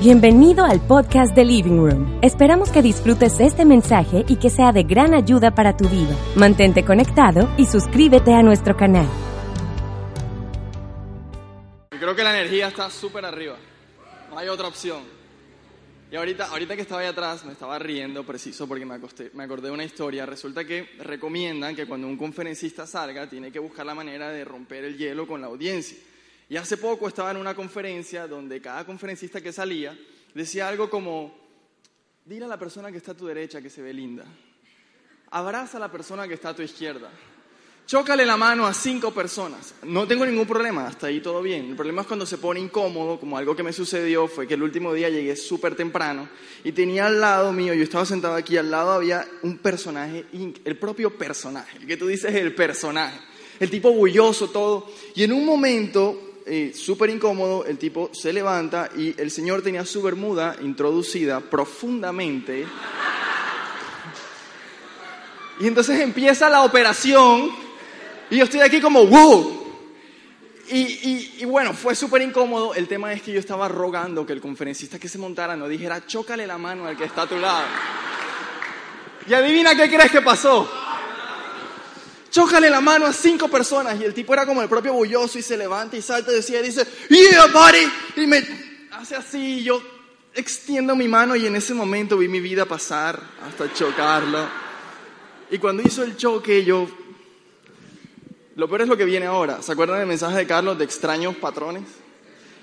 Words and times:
Bienvenido 0.00 0.64
al 0.64 0.80
podcast 0.86 1.34
de 1.34 1.44
Living 1.44 1.78
Room. 1.78 2.18
Esperamos 2.22 2.70
que 2.70 2.82
disfrutes 2.82 3.40
este 3.40 3.64
mensaje 3.64 4.24
y 4.28 4.36
que 4.36 4.48
sea 4.50 4.70
de 4.72 4.84
gran 4.84 5.12
ayuda 5.12 5.54
para 5.54 5.76
tu 5.76 5.88
vida. 5.88 6.14
Mantente 6.36 6.84
conectado 6.84 7.48
y 7.56 7.66
suscríbete 7.66 8.32
a 8.32 8.42
nuestro 8.42 8.76
canal. 8.76 9.08
Creo 11.90 12.14
que 12.14 12.22
la 12.22 12.38
energía 12.38 12.68
está 12.68 12.88
súper 12.90 13.24
arriba. 13.24 13.56
No 14.30 14.38
hay 14.38 14.48
otra 14.48 14.68
opción. 14.68 15.00
Y 16.12 16.16
ahorita, 16.16 16.46
ahorita 16.46 16.76
que 16.76 16.82
estaba 16.82 17.00
ahí 17.00 17.08
atrás, 17.08 17.44
me 17.44 17.52
estaba 17.52 17.78
riendo 17.78 18.24
preciso 18.24 18.66
porque 18.68 18.86
me, 18.86 18.94
acosté- 18.94 19.30
me 19.34 19.42
acordé 19.44 19.66
de 19.68 19.74
una 19.74 19.84
historia. 19.84 20.24
Resulta 20.26 20.64
que 20.64 20.88
recomiendan 21.00 21.74
que 21.74 21.86
cuando 21.86 22.06
un 22.06 22.16
conferencista 22.16 22.86
salga, 22.86 23.28
tiene 23.28 23.50
que 23.50 23.58
buscar 23.58 23.84
la 23.84 23.94
manera 23.94 24.28
de 24.30 24.44
romper 24.44 24.84
el 24.84 24.96
hielo 24.96 25.26
con 25.26 25.40
la 25.40 25.48
audiencia. 25.48 25.98
Y 26.48 26.56
hace 26.56 26.76
poco 26.78 27.08
estaba 27.08 27.30
en 27.30 27.36
una 27.36 27.54
conferencia 27.54 28.26
donde 28.26 28.60
cada 28.60 28.86
conferencista 28.86 29.40
que 29.40 29.52
salía 29.52 29.98
decía 30.34 30.68
algo 30.68 30.88
como, 30.88 31.36
dile 32.24 32.46
a 32.46 32.48
la 32.48 32.58
persona 32.58 32.90
que 32.90 32.98
está 32.98 33.12
a 33.12 33.16
tu 33.16 33.26
derecha 33.26 33.60
que 33.60 33.68
se 33.68 33.82
ve 33.82 33.92
linda. 33.92 34.24
Abraza 35.30 35.76
a 35.76 35.80
la 35.80 35.92
persona 35.92 36.26
que 36.26 36.34
está 36.34 36.50
a 36.50 36.56
tu 36.56 36.62
izquierda. 36.62 37.10
Chócale 37.88 38.26
la 38.26 38.36
mano 38.36 38.66
a 38.66 38.74
cinco 38.74 39.12
personas. 39.12 39.74
No 39.82 40.06
tengo 40.06 40.26
ningún 40.26 40.46
problema, 40.46 40.86
hasta 40.86 41.06
ahí 41.06 41.20
todo 41.20 41.40
bien. 41.40 41.70
El 41.70 41.74
problema 41.74 42.02
es 42.02 42.06
cuando 42.06 42.26
se 42.26 42.36
pone 42.36 42.60
incómodo, 42.60 43.18
como 43.18 43.38
algo 43.38 43.56
que 43.56 43.62
me 43.62 43.72
sucedió 43.72 44.28
fue 44.28 44.46
que 44.46 44.54
el 44.54 44.62
último 44.62 44.92
día 44.92 45.08
llegué 45.08 45.34
súper 45.36 45.74
temprano 45.74 46.28
y 46.64 46.72
tenía 46.72 47.06
al 47.06 47.18
lado 47.18 47.50
mío, 47.50 47.72
yo 47.72 47.82
estaba 47.82 48.04
sentado 48.04 48.34
aquí, 48.34 48.58
al 48.58 48.70
lado 48.70 48.90
había 48.90 49.26
un 49.42 49.56
personaje, 49.56 50.26
el 50.32 50.76
propio 50.76 51.16
personaje, 51.16 51.78
el 51.78 51.86
que 51.86 51.96
tú 51.96 52.08
dices 52.08 52.34
el 52.34 52.54
personaje, 52.54 53.18
el 53.58 53.70
tipo 53.70 53.90
bulloso, 53.90 54.50
todo. 54.50 54.90
Y 55.14 55.24
en 55.24 55.32
un 55.32 55.46
momento, 55.46 56.27
súper 56.74 57.10
incómodo, 57.10 57.64
el 57.64 57.78
tipo 57.78 58.10
se 58.12 58.32
levanta 58.32 58.90
y 58.96 59.14
el 59.20 59.30
señor 59.30 59.62
tenía 59.62 59.84
su 59.84 60.02
bermuda 60.02 60.56
introducida 60.62 61.40
profundamente. 61.40 62.66
Y 65.60 65.66
entonces 65.66 66.00
empieza 66.00 66.48
la 66.48 66.62
operación 66.62 67.50
y 68.30 68.36
yo 68.36 68.44
estoy 68.44 68.60
aquí 68.60 68.80
como, 68.80 69.04
wow. 69.06 69.54
Y, 70.70 70.76
y- 70.78 71.34
y 71.40 71.44
bueno, 71.46 71.72
fue 71.72 71.94
súper 71.94 72.22
incómodo. 72.22 72.74
El 72.74 72.86
tema 72.88 73.12
es 73.12 73.22
que 73.22 73.32
yo 73.32 73.40
estaba 73.40 73.68
rogando 73.68 74.24
que 74.26 74.34
el 74.34 74.40
conferencista 74.40 74.98
que 74.98 75.08
se 75.08 75.18
montara 75.18 75.56
no 75.56 75.66
dijera, 75.66 76.06
chócale 76.06 76.46
la 76.46 76.58
mano 76.58 76.86
al 76.86 76.96
que 76.96 77.04
está 77.04 77.22
a 77.22 77.26
tu 77.26 77.38
lado. 77.38 77.64
Y 79.26 79.32
adivina 79.34 79.74
qué 79.74 79.88
crees 79.88 80.10
que 80.12 80.20
pasó. 80.22 80.70
Chócale 82.30 82.68
la 82.68 82.80
mano 82.80 83.06
a 83.06 83.12
cinco 83.12 83.48
personas 83.48 84.00
y 84.00 84.04
el 84.04 84.12
tipo 84.12 84.34
era 84.34 84.44
como 84.44 84.62
el 84.62 84.68
propio 84.68 84.92
bulloso 84.92 85.38
y 85.38 85.42
se 85.42 85.56
levanta 85.56 85.96
y 85.96 86.02
salta 86.02 86.30
y 86.30 86.36
decía, 86.36 86.60
dice, 86.60 86.86
yeah, 87.08 87.46
buddy. 87.46 88.22
Y 88.22 88.26
me 88.26 88.42
hace 88.92 89.16
así 89.16 89.60
y 89.60 89.64
yo 89.64 89.82
extiendo 90.34 90.94
mi 90.94 91.08
mano 91.08 91.34
y 91.36 91.46
en 91.46 91.56
ese 91.56 91.74
momento 91.74 92.18
vi 92.18 92.28
mi 92.28 92.40
vida 92.40 92.64
pasar 92.64 93.20
hasta 93.46 93.72
chocarlo. 93.72 94.46
Y 95.50 95.58
cuando 95.58 95.82
hizo 95.82 96.02
el 96.02 96.16
choque, 96.16 96.64
yo. 96.64 96.88
Lo 98.56 98.68
peor 98.68 98.82
es 98.82 98.88
lo 98.88 98.96
que 98.96 99.04
viene 99.04 99.26
ahora. 99.26 99.62
¿Se 99.62 99.72
acuerdan 99.72 99.98
del 99.98 100.08
mensaje 100.08 100.36
de 100.36 100.46
Carlos 100.46 100.76
de 100.78 100.84
extraños 100.84 101.36
patrones? 101.36 101.84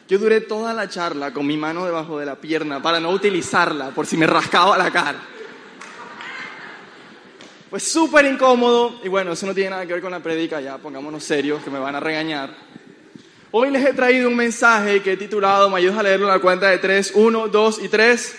Yo 0.07 0.19
duré 0.19 0.41
toda 0.41 0.73
la 0.73 0.87
charla 0.87 1.33
con 1.33 1.47
mi 1.47 1.57
mano 1.57 1.85
debajo 1.85 2.19
de 2.19 2.27
la 2.27 2.35
pierna 2.35 2.81
para 2.81 2.99
no 2.99 3.09
utilizarla 3.09 3.89
por 3.89 4.05
si 4.05 4.17
me 4.17 4.27
rascaba 4.27 4.77
la 4.77 4.91
cara. 4.91 5.19
Fue 7.75 7.81
súper 7.81 8.23
incómodo 8.23 9.01
y 9.03 9.09
bueno, 9.09 9.33
eso 9.33 9.45
no 9.45 9.53
tiene 9.53 9.71
nada 9.71 9.85
que 9.85 9.91
ver 9.91 10.01
con 10.01 10.09
la 10.09 10.23
predica, 10.23 10.61
ya 10.61 10.77
pongámonos 10.77 11.21
serios 11.21 11.61
que 11.61 11.69
me 11.69 11.77
van 11.77 11.93
a 11.93 11.99
regañar. 11.99 12.55
Hoy 13.51 13.69
les 13.69 13.85
he 13.85 13.91
traído 13.91 14.29
un 14.29 14.35
mensaje 14.37 15.01
que 15.01 15.11
he 15.11 15.17
titulado, 15.17 15.69
me 15.69 15.79
ayudas 15.79 15.97
a 15.97 16.03
leerlo 16.03 16.27
en 16.27 16.31
la 16.31 16.39
cuenta 16.39 16.69
de 16.69 16.77
tres, 16.77 17.11
uno, 17.15 17.49
dos 17.49 17.83
y 17.83 17.89
tres. 17.89 18.33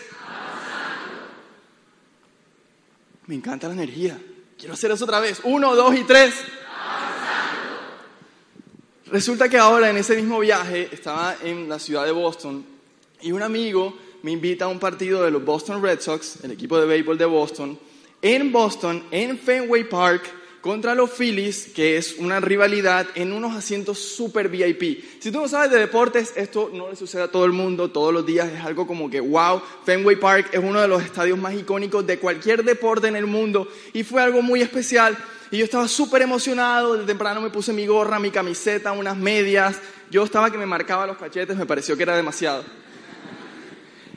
Me 3.27 3.35
encanta 3.35 3.69
la 3.69 3.75
energía. 3.75 4.19
Quiero 4.57 4.73
hacer 4.73 4.91
eso 4.93 5.05
otra 5.05 5.21
vez. 5.21 5.43
Uno, 5.45 5.77
dos 5.77 5.95
y 5.95 6.05
tres. 6.05 6.33
Resulta 9.09 9.51
que 9.51 9.59
ahora 9.59 9.91
en 9.91 9.99
ese 9.99 10.17
mismo 10.17 10.39
viaje 10.39 10.89
estaba 10.91 11.37
en 11.43 11.69
la 11.69 11.79
ciudad 11.79 12.07
de 12.07 12.13
Boston 12.13 12.65
y 13.21 13.33
un 13.33 13.43
amigo 13.43 13.99
me 14.23 14.31
invita 14.31 14.65
a 14.65 14.69
un 14.69 14.79
partido 14.79 15.25
de 15.25 15.31
los 15.31 15.45
Boston 15.45 15.83
Red 15.83 16.01
Sox, 16.01 16.43
el 16.43 16.53
equipo 16.53 16.81
de 16.81 16.87
béisbol 16.87 17.19
de 17.19 17.27
Boston, 17.27 17.79
en 18.27 18.51
Boston, 18.51 19.05
en 19.13 19.39
Fenway 19.39 19.89
Park, 19.89 20.25
contra 20.61 20.97
los 20.97 21.11
Phillies, 21.13 21.71
que 21.73 21.97
es 21.97 22.17
una 22.19 22.41
rivalidad 22.41 23.07
en 23.15 23.33
unos 23.33 23.55
asientos 23.55 24.01
super 24.01 24.49
VIP. 24.49 25.05
Si 25.21 25.31
tú 25.31 25.41
no 25.41 25.47
sabes 25.47 25.71
de 25.71 25.79
deportes, 25.79 26.33
esto 26.35 26.69
no 26.73 26.91
le 26.91 26.97
sucede 26.97 27.23
a 27.23 27.31
todo 27.31 27.45
el 27.45 27.53
mundo, 27.53 27.93
todos 27.93 28.13
los 28.13 28.27
días 28.27 28.51
es 28.53 28.65
algo 28.65 28.85
como 28.85 29.09
que, 29.09 29.21
wow, 29.21 29.63
Fenway 29.85 30.17
Park 30.17 30.49
es 30.51 30.59
uno 30.59 30.81
de 30.81 30.89
los 30.89 31.05
estadios 31.05 31.39
más 31.39 31.55
icónicos 31.55 32.05
de 32.05 32.19
cualquier 32.19 32.65
deporte 32.65 33.07
en 33.07 33.15
el 33.15 33.27
mundo 33.27 33.69
y 33.93 34.03
fue 34.03 34.21
algo 34.21 34.43
muy 34.43 34.61
especial. 34.61 35.17
Y 35.53 35.59
yo 35.59 35.65
estaba 35.65 35.87
súper 35.87 36.23
emocionado, 36.23 36.95
desde 36.95 37.07
temprano 37.07 37.41
me 37.41 37.51
puse 37.51 37.73
mi 37.73 37.87
gorra, 37.87 38.19
mi 38.19 38.33
camiseta, 38.33 38.91
unas 38.91 39.17
medias, 39.17 39.77
yo 40.11 40.25
estaba 40.25 40.51
que 40.51 40.59
me 40.59 40.67
marcaba 40.67 41.07
los 41.07 41.17
cachetes, 41.17 41.57
me 41.57 41.67
pareció 41.67 41.97
que 41.97 42.03
era 42.03 42.17
demasiado. 42.17 42.65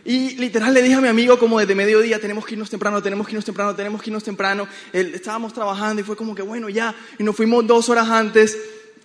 Y 0.09 0.38
literal 0.38 0.74
le 0.74 0.81
dije 0.81 0.96
a 0.96 1.02
mi 1.02 1.08
amigo 1.08 1.38
como 1.38 1.59
desde 1.59 1.75
mediodía, 1.75 2.20
tenemos 2.20 2.44
que 2.44 2.56
irnos 2.56 2.68
temprano, 2.68 3.00
tenemos 3.00 3.28
que 3.28 3.34
irnos 3.34 3.46
temprano, 3.46 3.75
tenemos 3.75 4.02
que 4.02 4.09
irnos 4.09 4.24
temprano. 4.24 4.68
Él- 4.92 5.14
estábamos 5.14 5.53
trabajando 5.53 6.02
y 6.02 6.03
fue 6.03 6.16
como 6.16 6.34
que 6.34 6.42
bueno, 6.42 6.68
ya. 6.68 6.96
Y 7.20 7.24
nos 7.24 7.36
fuimos 7.36 7.68
dos 7.68 7.90
horas 7.90 8.09
antes 8.09 8.58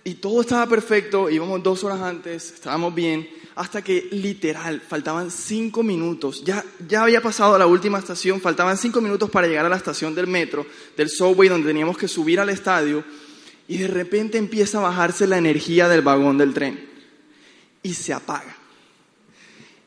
y 0.03 0.15
todo 0.15 0.41
estaba 0.41 0.65
perfecto, 0.65 1.29
íbamos 1.29 1.61
dos 1.61 1.83
horas 1.83 2.01
antes, 2.01 2.53
estábamos 2.53 2.95
bien, 2.95 3.29
hasta 3.53 3.83
que 3.83 4.07
literal 4.13 4.81
faltaban 4.81 5.29
cinco 5.29 5.83
minutos. 5.83 6.43
Ya, 6.43 6.65
ya 6.87 7.03
había 7.03 7.21
pasado 7.21 7.55
la 7.59 7.67
última 7.67 7.99
estación, 7.99 8.41
faltaban 8.41 8.75
cinco 8.75 8.99
minutos 8.99 9.29
para 9.29 9.45
llegar 9.45 9.67
a 9.67 9.69
la 9.69 9.77
estación 9.77 10.15
del 10.15 10.25
metro, 10.25 10.65
del 10.97 11.09
subway 11.11 11.49
donde 11.49 11.67
teníamos 11.67 11.99
que 11.99 12.07
subir 12.07 12.39
al 12.39 12.49
estadio. 12.49 13.03
Y 13.67 13.77
de 13.77 13.87
repente 13.89 14.39
empieza 14.39 14.79
a 14.79 14.81
bajarse 14.81 15.27
la 15.27 15.37
energía 15.37 15.87
del 15.87 16.01
vagón 16.01 16.39
del 16.39 16.51
tren 16.55 16.89
y 17.83 17.93
se 17.93 18.11
apaga. 18.11 18.57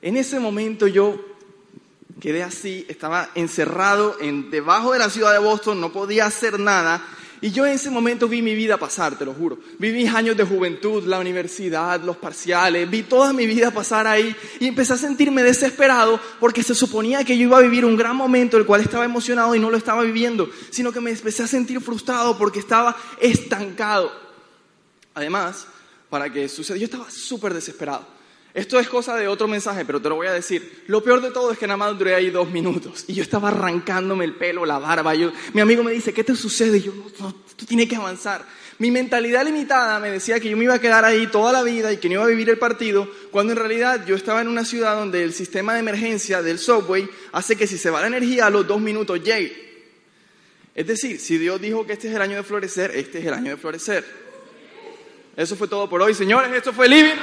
En 0.01 0.17
ese 0.17 0.39
momento 0.39 0.87
yo 0.87 1.19
quedé 2.21 2.43
así, 2.43 2.85
estaba 2.89 3.31
encerrado 3.35 4.17
en, 4.21 4.51
debajo 4.51 4.93
de 4.93 4.99
la 4.99 5.11
ciudad 5.11 5.33
de 5.33 5.39
Boston, 5.39 5.81
no 5.81 5.93
podía 5.93 6.27
hacer 6.27 6.59
nada. 6.59 7.05
Y 7.41 7.53
yo 7.53 7.65
en 7.65 7.75
ese 7.75 7.91
momento 7.91 8.27
vi 8.27 8.43
mi 8.43 8.57
vida 8.57 8.79
pasar, 8.79 9.17
te 9.17 9.25
lo 9.25 9.33
juro. 9.33 9.59
Vi 9.79 9.93
mis 9.93 10.13
años 10.13 10.37
de 10.37 10.43
juventud, 10.43 11.05
la 11.05 11.21
universidad, 11.21 12.03
los 12.03 12.17
parciales, 12.17 12.91
vi 12.91 13.05
toda 13.05 13.33
mi 13.33 13.47
vida 13.47 13.71
pasar 13.71 14.09
ahí 14.09 14.35
y 14.59 14.67
empecé 14.67 14.95
a 14.95 14.97
sentirme 14.97 15.45
desesperado 15.45 16.21
porque 16.41 16.65
se 16.65 16.75
suponía 16.75 17.23
que 17.23 17.39
yo 17.39 17.45
iba 17.45 17.59
a 17.59 17.63
vivir 17.63 17.85
un 17.85 17.97
gran 17.97 18.17
momento 18.17 18.57
el 18.57 18.67
cual 18.67 18.81
estaba 18.81 19.05
emocionado 19.05 19.55
y 19.55 19.61
no 19.61 19.71
lo 19.71 19.77
estaba 19.77 20.03
viviendo, 20.03 20.51
sino 20.71 20.91
que 20.91 21.01
me 21.01 21.13
empecé 21.13 21.45
a 21.45 21.47
sentir 21.47 21.81
frustrado 21.81 22.37
porque 22.37 22.59
estaba 22.59 22.97
estancado. 23.21 24.11
Además, 25.15 25.69
para 26.11 26.33
que 26.33 26.49
suceda, 26.49 26.77
yo 26.77 26.87
estaba 26.87 27.09
súper 27.09 27.55
desesperado. 27.55 28.18
Esto 28.59 28.81
es 28.81 28.89
cosa 28.89 29.15
de 29.15 29.29
otro 29.29 29.47
mensaje, 29.47 29.85
pero 29.85 30.03
te 30.03 30.09
lo 30.09 30.17
voy 30.17 30.27
a 30.27 30.33
decir. 30.33 30.83
Lo 30.89 31.01
peor 31.01 31.21
de 31.21 31.31
todo 31.31 31.53
es 31.53 31.59
que 31.59 31.69
nada 31.69 31.77
más 31.77 31.97
duré 31.97 32.17
ahí 32.17 32.29
dos 32.31 32.51
minutos 32.51 33.05
y 33.07 33.15
yo 33.15 33.23
estaba 33.23 33.51
arrancándome 33.51 34.25
el 34.25 34.35
pelo, 34.35 34.67
la 34.67 34.81
barba. 34.81 35.15
Yo, 35.15 35.31
mi 35.53 35.61
amigo 35.61 35.85
me 35.85 35.93
dice, 35.93 36.13
¿qué 36.13 36.25
te 36.25 36.35
sucede? 36.35 36.79
Y 36.79 36.83
yo, 36.83 36.93
no, 37.21 37.33
tú 37.55 37.65
tienes 37.67 37.89
que 37.89 37.95
avanzar. 37.95 38.45
Mi 38.81 38.91
mentalidad 38.91 39.45
limitada 39.45 40.01
me 40.01 40.11
decía 40.11 40.41
que 40.41 40.51
yo 40.51 40.57
me 40.57 40.65
iba 40.65 40.75
a 40.75 40.81
quedar 40.81 41.05
ahí 41.05 41.29
toda 41.29 41.53
la 41.53 41.63
vida 41.63 41.93
y 41.93 41.99
que 41.99 42.09
no 42.09 42.15
iba 42.15 42.25
a 42.25 42.27
vivir 42.27 42.51
el 42.51 42.59
partido, 42.59 43.09
cuando 43.31 43.53
en 43.53 43.61
realidad 43.61 44.05
yo 44.05 44.17
estaba 44.17 44.41
en 44.41 44.49
una 44.49 44.65
ciudad 44.65 44.97
donde 44.97 45.23
el 45.23 45.33
sistema 45.35 45.75
de 45.75 45.79
emergencia 45.79 46.43
del 46.43 46.59
subway 46.59 47.09
hace 47.31 47.55
que 47.55 47.69
si 47.69 47.79
se 47.79 47.91
va 47.91 48.01
la 48.01 48.09
energía 48.09 48.47
a 48.47 48.51
los 48.51 48.67
dos 48.67 48.81
minutos 48.81 49.23
llegue. 49.23 49.87
Es 50.75 50.85
decir, 50.85 51.21
si 51.21 51.39
Dios 51.39 51.61
dijo 51.61 51.87
que 51.87 51.93
este 51.93 52.09
es 52.09 52.15
el 52.17 52.23
año 52.23 52.35
de 52.35 52.43
florecer, 52.43 52.91
este 52.97 53.21
es 53.21 53.27
el 53.27 53.35
año 53.35 53.53
de 53.53 53.57
florecer. 53.57 54.05
Eso 55.37 55.55
fue 55.55 55.69
todo 55.69 55.89
por 55.89 56.03
hoy, 56.03 56.15
señores. 56.15 56.53
Esto 56.53 56.73
fue 56.73 56.89
Living. 56.89 57.15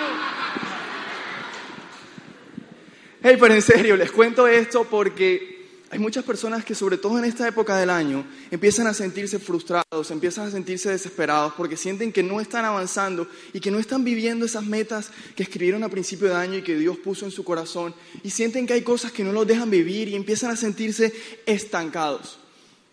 Hey, 3.28 3.38
pero 3.40 3.56
en 3.56 3.62
serio, 3.64 3.98
les 3.98 4.12
cuento 4.12 4.48
esto 4.48 4.84
porque 4.84 5.66
hay 5.90 5.98
muchas 5.98 6.24
personas 6.24 6.64
que, 6.64 6.76
sobre 6.76 7.00
todo 7.00 7.18
en 7.18 7.26
esta 7.26 7.48
época 7.48 7.76
del 7.76 7.90
año, 7.90 8.24
empiezan 8.52 8.86
a 8.86 8.94
sentirse 8.94 9.40
frustrados, 9.40 10.12
empiezan 10.12 10.48
a 10.48 10.52
sentirse 10.52 10.92
desesperados 10.92 11.54
porque 11.58 11.76
sienten 11.76 12.14
que 12.14 12.22
no 12.22 12.40
están 12.40 12.66
avanzando 12.66 13.28
y 13.52 13.62
que 13.62 13.72
no 13.72 13.80
están 13.80 14.04
viviendo 14.04 14.46
esas 14.46 14.64
metas 14.64 15.10
que 15.36 15.42
escribieron 15.42 15.84
a 15.84 15.90
principio 15.90 16.28
de 16.28 16.36
año 16.36 16.58
y 16.60 16.62
que 16.62 16.78
Dios 16.78 17.00
puso 17.00 17.26
en 17.26 17.32
su 17.32 17.44
corazón 17.44 17.96
y 18.22 18.30
sienten 18.30 18.68
que 18.68 18.74
hay 18.74 18.84
cosas 18.84 19.12
que 19.12 19.24
no 19.24 19.32
los 19.32 19.48
dejan 19.48 19.72
vivir 19.72 20.08
y 20.08 20.16
empiezan 20.16 20.52
a 20.52 20.56
sentirse 20.56 21.12
estancados. 21.48 22.38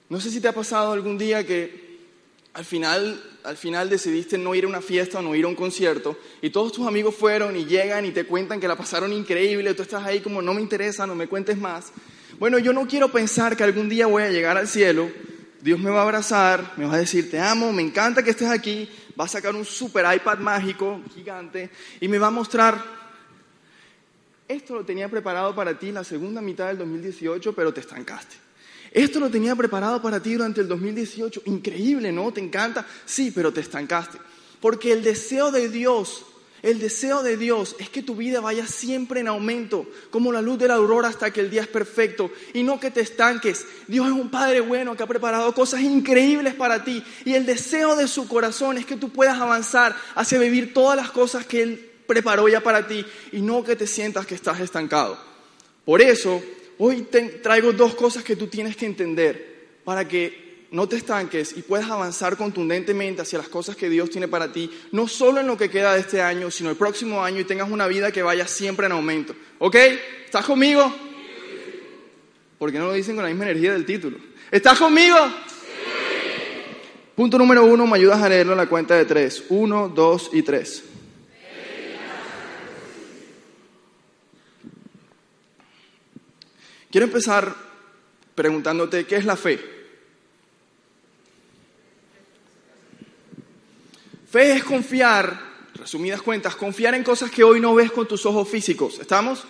No 0.09 0.19
sé 0.19 0.31
si 0.31 0.41
te 0.41 0.49
ha 0.49 0.55
pasado 0.55 0.93
algún 0.93 1.19
día 1.19 1.47
que 1.47 1.92
al 2.55 2.65
final, 2.65 3.23
al 3.45 3.57
final 3.57 3.89
decidiste 3.89 4.37
no 4.37 4.55
ir 4.55 4.65
a 4.65 4.69
una 4.69 4.81
fiesta 4.81 5.19
o 5.19 5.23
no 5.23 5.35
ir 5.35 5.45
a 5.45 5.49
un 5.49 5.55
concierto 5.55 6.19
y 6.41 6.51
todos 6.51 6.73
tus 6.73 6.87
amigos 6.87 7.15
fueron 7.15 7.57
y 7.57 7.65
llegan 7.65 8.05
y 8.05 8.11
te 8.11 8.25
cuentan 8.25 8.61
que 8.61 8.69
la 8.69 8.77
pasaron 8.77 9.13
increíble, 9.13 9.75
tú 9.75 9.83
estás 9.83 10.05
ahí 10.05 10.21
como 10.21 10.43
no 10.43 10.55
me 10.55 10.61
interesa, 10.61 11.07
no 11.07 11.15
me 11.15 11.29
cuentes 11.29 11.57
más. 11.57 11.93
Bueno, 12.39 12.59
yo 12.59 12.73
no 12.73 12.87
quiero 12.87 13.11
pensar 13.11 13.57
que 13.57 13.65
algún 13.65 13.89
día 13.89 14.07
voy 14.07 14.25
a 14.25 14.31
llegar 14.31 14.57
al 14.57 14.69
cielo, 14.69 15.11
Dios 15.61 15.79
me 15.79 15.91
va 15.91 16.01
a 16.01 16.03
abrazar, 16.03 16.73
me 16.77 16.87
va 16.87 16.95
a 16.95 16.99
decir 16.99 17.31
te 17.31 17.39
amo, 17.39 17.73
me 17.73 17.83
encanta 17.83 18.23
que 18.23 18.31
estés 18.31 18.49
aquí, 18.49 18.89
va 19.19 19.25
a 19.25 19.29
sacar 19.29 19.55
un 19.55 19.65
super 19.65 20.05
iPad 20.15 20.39
mágico, 20.39 21.01
gigante, 21.15 21.71
y 22.01 22.09
me 22.09 22.19
va 22.19 22.27
a 22.27 22.31
mostrar 22.31 23.03
esto 24.53 24.75
lo 24.75 24.85
tenía 24.85 25.09
preparado 25.09 25.55
para 25.55 25.79
ti 25.79 25.93
la 25.93 26.05
segunda 26.05 26.43
mitad 26.43 26.69
del 26.69 26.79
2018, 26.79 27.55
pero 27.55 27.73
te 27.73 27.81
estancaste. 27.81 28.37
Esto 28.93 29.21
lo 29.21 29.31
tenía 29.31 29.56
preparado 29.56 30.03
para 30.03 30.21
ti 30.21 30.35
durante 30.35 30.61
el 30.61 30.69
2018. 30.69 31.43
Increíble, 31.47 32.12
¿no? 32.12 32.33
¿Te 32.33 32.41
encanta? 32.41 32.87
Sí, 33.06 33.33
pero 33.35 33.53
te 33.53 33.61
estancaste. 33.61 34.19
Porque 34.61 34.93
el 34.93 35.03
deseo 35.03 35.50
de 35.50 35.69
Dios, 35.69 36.25
el 36.62 36.79
deseo 36.79 37.23
de 37.23 37.37
Dios 37.37 37.75
es 37.79 37.89
que 37.89 38.03
tu 38.03 38.15
vida 38.15 38.41
vaya 38.41 38.67
siempre 38.67 39.21
en 39.21 39.29
aumento, 39.29 39.87
como 40.11 40.31
la 40.31 40.43
luz 40.43 40.59
de 40.59 40.69
la 40.69 40.75
aurora 40.75 41.09
hasta 41.09 41.33
que 41.33 41.41
el 41.41 41.50
día 41.50 41.62
es 41.62 41.69
perfecto, 41.69 42.31
y 42.53 42.62
no 42.62 42.79
que 42.79 42.91
te 42.91 43.00
estanques. 43.00 43.65
Dios 43.89 44.06
es 44.06 44.12
un 44.12 44.31
Padre 44.31 44.61
bueno 44.61 44.94
que 44.94 45.03
ha 45.03 45.09
preparado 45.09 45.53
cosas 45.55 45.81
increíbles 45.81 46.55
para 46.55 46.85
ti, 46.85 47.03
y 47.25 47.35
el 47.35 47.47
deseo 47.47 47.97
de 47.97 48.06
su 48.06 48.29
corazón 48.29 48.79
es 48.79 48.87
que 48.87 48.97
tú 48.97 49.09
puedas 49.09 49.41
avanzar 49.41 49.97
hacia 50.15 50.39
vivir 50.39 50.73
todas 50.73 50.97
las 50.97 51.11
cosas 51.11 51.47
que 51.47 51.62
Él 51.62 51.91
preparó 52.06 52.47
ya 52.47 52.61
para 52.61 52.87
ti, 52.87 53.05
y 53.33 53.41
no 53.41 53.65
que 53.65 53.75
te 53.75 53.87
sientas 53.87 54.27
que 54.27 54.35
estás 54.35 54.61
estancado. 54.61 55.19
Por 55.85 56.00
eso, 56.00 56.41
hoy 56.79 57.07
traigo 57.43 57.73
dos 57.73 57.95
cosas 57.95 58.25
que 58.25 58.37
tú 58.37 58.47
tienes 58.47 58.77
que 58.77 58.87
entender 58.87 59.81
para 59.85 60.07
que 60.07 60.67
no 60.73 60.89
te 60.89 60.97
estanques 60.97 61.55
y 61.57 61.63
puedas 61.63 61.91
avanzar 61.91 62.37
contundentemente 62.37 63.23
hacia 63.23 63.39
las 63.39 63.49
cosas 63.49 63.77
que 63.77 63.91
Dios 63.91 64.09
tiene 64.11 64.27
para 64.27 64.53
ti, 64.53 64.71
no 64.91 65.07
solo 65.07 65.41
en 65.41 65.47
lo 65.47 65.57
que 65.57 65.69
queda 65.69 65.95
de 65.95 66.01
este 66.01 66.23
año, 66.23 66.51
sino 66.51 66.71
el 66.71 66.77
próximo 66.77 67.23
año 67.23 67.41
y 67.41 67.45
tengas 67.45 67.71
una 67.71 67.87
vida 67.87 68.11
que 68.11 68.23
vaya 68.23 68.47
siempre 68.47 68.87
en 68.87 68.93
aumento. 68.93 69.35
¿Ok? 69.59 69.77
¿Estás 70.25 70.47
conmigo? 70.47 70.93
Porque 72.59 72.79
no 72.79 72.87
lo 72.87 72.93
dicen 72.95 73.15
con 73.15 73.25
la 73.25 73.29
misma 73.29 73.45
energía 73.45 73.73
del 73.73 73.85
título. 73.85 74.17
¿Estás 74.51 74.79
conmigo? 74.79 75.17
Punto 77.15 77.37
número 77.37 77.65
uno, 77.65 77.87
me 77.87 77.99
ayudas 77.99 78.23
a 78.23 78.29
leerlo 78.29 78.53
en 78.53 78.59
la 78.59 78.67
cuenta 78.67 78.97
de 78.97 79.05
tres. 79.05 79.45
Uno, 79.51 79.89
dos 79.89 80.31
y 80.33 80.43
tres. 80.43 80.85
Quiero 86.93 87.06
empezar 87.06 87.55
preguntándote, 88.35 89.06
¿qué 89.06 89.17
es 89.17 89.25
la 89.25 89.35
fe? 89.35 89.59
Fe 94.31 94.53
es 94.53 94.62
confiar, 94.62 95.41
resumidas 95.75 96.21
cuentas, 96.21 96.55
confiar 96.55 96.94
en 96.94 97.03
cosas 97.03 97.31
que 97.31 97.44
hoy 97.44 97.61
no 97.61 97.75
ves 97.75 97.91
con 97.91 98.06
tus 98.06 98.27
ojos 98.27 98.47
físicos. 98.47 98.99
¿Estamos? 98.99 99.44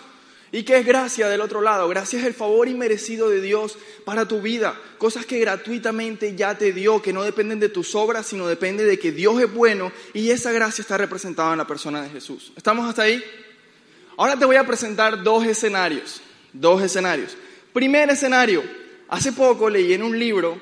¿Y 0.53 0.63
qué 0.63 0.77
es 0.77 0.85
gracia 0.85 1.27
del 1.27 1.41
otro 1.41 1.59
lado? 1.59 1.89
Gracia 1.89 2.17
es 2.17 2.25
el 2.25 2.33
favor 2.33 2.69
inmerecido 2.69 3.27
de 3.27 3.41
Dios 3.41 3.77
para 4.05 4.25
tu 4.25 4.41
vida. 4.41 4.79
Cosas 4.97 5.25
que 5.25 5.39
gratuitamente 5.39 6.37
ya 6.37 6.57
te 6.57 6.71
dio, 6.71 7.01
que 7.01 7.11
no 7.11 7.23
dependen 7.23 7.59
de 7.59 7.67
tus 7.67 7.93
obras, 7.93 8.25
sino 8.25 8.47
depende 8.47 8.85
de 8.85 8.97
que 8.97 9.11
Dios 9.11 9.41
es 9.41 9.53
bueno 9.53 9.91
y 10.13 10.29
esa 10.29 10.53
gracia 10.53 10.81
está 10.81 10.97
representada 10.97 11.51
en 11.51 11.57
la 11.57 11.67
persona 11.67 12.03
de 12.03 12.09
Jesús. 12.09 12.53
¿Estamos 12.55 12.87
hasta 12.87 13.01
ahí? 13.01 13.21
Ahora 14.15 14.39
te 14.39 14.45
voy 14.45 14.55
a 14.55 14.65
presentar 14.65 15.23
dos 15.23 15.45
escenarios 15.45 16.21
dos 16.53 16.81
escenarios. 16.81 17.35
Primer 17.73 18.09
escenario, 18.09 18.63
hace 19.09 19.33
poco 19.33 19.69
leí 19.69 19.93
en 19.93 20.03
un 20.03 20.17
libro 20.17 20.61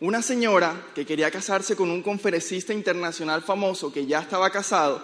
una 0.00 0.22
señora 0.22 0.88
que 0.94 1.06
quería 1.06 1.30
casarse 1.30 1.76
con 1.76 1.90
un 1.90 2.02
conferencista 2.02 2.72
internacional 2.72 3.42
famoso 3.42 3.92
que 3.92 4.06
ya 4.06 4.20
estaba 4.20 4.50
casado 4.50 5.02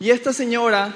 y 0.00 0.10
esta 0.10 0.32
señora 0.32 0.94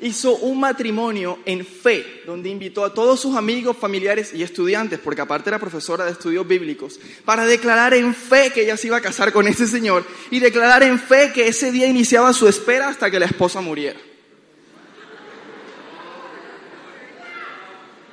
hizo 0.00 0.36
un 0.36 0.60
matrimonio 0.60 1.38
en 1.44 1.64
fe, 1.64 2.22
donde 2.26 2.48
invitó 2.48 2.84
a 2.84 2.92
todos 2.92 3.20
sus 3.20 3.36
amigos, 3.36 3.76
familiares 3.76 4.34
y 4.34 4.42
estudiantes, 4.42 4.98
porque 4.98 5.20
aparte 5.20 5.50
era 5.50 5.58
profesora 5.58 6.04
de 6.04 6.12
estudios 6.12 6.46
bíblicos, 6.46 6.98
para 7.24 7.46
declarar 7.46 7.94
en 7.94 8.14
fe 8.14 8.50
que 8.52 8.62
ella 8.62 8.76
se 8.76 8.88
iba 8.88 8.96
a 8.96 9.02
casar 9.02 9.32
con 9.32 9.46
ese 9.46 9.66
señor 9.66 10.04
y 10.30 10.40
declarar 10.40 10.82
en 10.82 10.98
fe 10.98 11.32
que 11.32 11.48
ese 11.48 11.70
día 11.70 11.86
iniciaba 11.86 12.32
su 12.32 12.48
espera 12.48 12.88
hasta 12.88 13.10
que 13.10 13.20
la 13.20 13.26
esposa 13.26 13.60
muriera. 13.60 13.98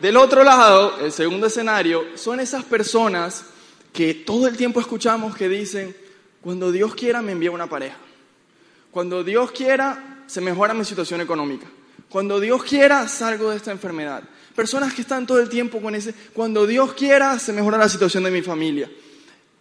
Del 0.01 0.17
otro 0.17 0.43
lado, 0.43 0.97
el 0.99 1.11
segundo 1.11 1.45
escenario, 1.45 2.03
son 2.15 2.39
esas 2.39 2.63
personas 2.63 3.45
que 3.93 4.15
todo 4.15 4.47
el 4.47 4.57
tiempo 4.57 4.79
escuchamos 4.79 5.35
que 5.35 5.47
dicen, 5.47 5.95
cuando 6.41 6.71
Dios 6.71 6.95
quiera 6.95 7.21
me 7.21 7.33
envía 7.33 7.51
una 7.51 7.67
pareja. 7.69 7.97
Cuando 8.89 9.23
Dios 9.23 9.51
quiera 9.51 10.23
se 10.25 10.41
mejora 10.41 10.73
mi 10.73 10.85
situación 10.85 11.21
económica. 11.21 11.67
Cuando 12.09 12.39
Dios 12.39 12.63
quiera 12.63 13.07
salgo 13.07 13.51
de 13.51 13.57
esta 13.57 13.71
enfermedad. 13.71 14.23
Personas 14.55 14.91
que 14.93 15.01
están 15.01 15.27
todo 15.27 15.39
el 15.39 15.49
tiempo 15.49 15.79
con 15.79 15.93
ese, 15.93 16.15
cuando 16.33 16.65
Dios 16.65 16.93
quiera 16.93 17.37
se 17.37 17.53
mejora 17.53 17.77
la 17.77 17.87
situación 17.87 18.23
de 18.23 18.31
mi 18.31 18.41
familia. 18.41 18.89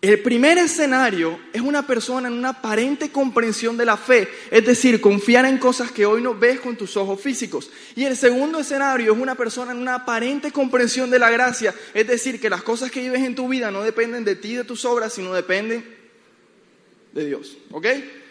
El 0.02 0.20
primer 0.20 0.56
escenario 0.56 1.38
es 1.52 1.60
una 1.60 1.86
persona 1.86 2.28
en 2.28 2.34
una 2.34 2.50
aparente 2.50 3.10
comprensión 3.12 3.76
de 3.76 3.84
la 3.84 3.98
fe, 3.98 4.28
es 4.50 4.64
decir, 4.64 4.98
confiar 4.98 5.44
en 5.44 5.58
cosas 5.58 5.92
que 5.92 6.06
hoy 6.06 6.22
no 6.22 6.34
ves 6.34 6.58
con 6.60 6.74
tus 6.74 6.96
ojos 6.96 7.20
físicos. 7.20 7.70
Y 7.94 8.04
el 8.04 8.16
segundo 8.16 8.60
escenario 8.60 9.12
es 9.12 9.18
una 9.18 9.34
persona 9.34 9.72
en 9.72 9.78
una 9.78 9.96
aparente 9.96 10.52
comprensión 10.52 11.10
de 11.10 11.18
la 11.18 11.30
gracia, 11.30 11.74
es 11.92 12.06
decir, 12.06 12.40
que 12.40 12.48
las 12.48 12.62
cosas 12.62 12.90
que 12.90 13.00
vives 13.00 13.22
en 13.22 13.34
tu 13.34 13.46
vida 13.46 13.70
no 13.70 13.82
dependen 13.82 14.24
de 14.24 14.36
ti, 14.36 14.54
de 14.54 14.64
tus 14.64 14.86
obras, 14.86 15.12
sino 15.12 15.34
dependen 15.34 15.84
de 17.12 17.26
Dios. 17.26 17.58
¿Ok? 17.70 17.86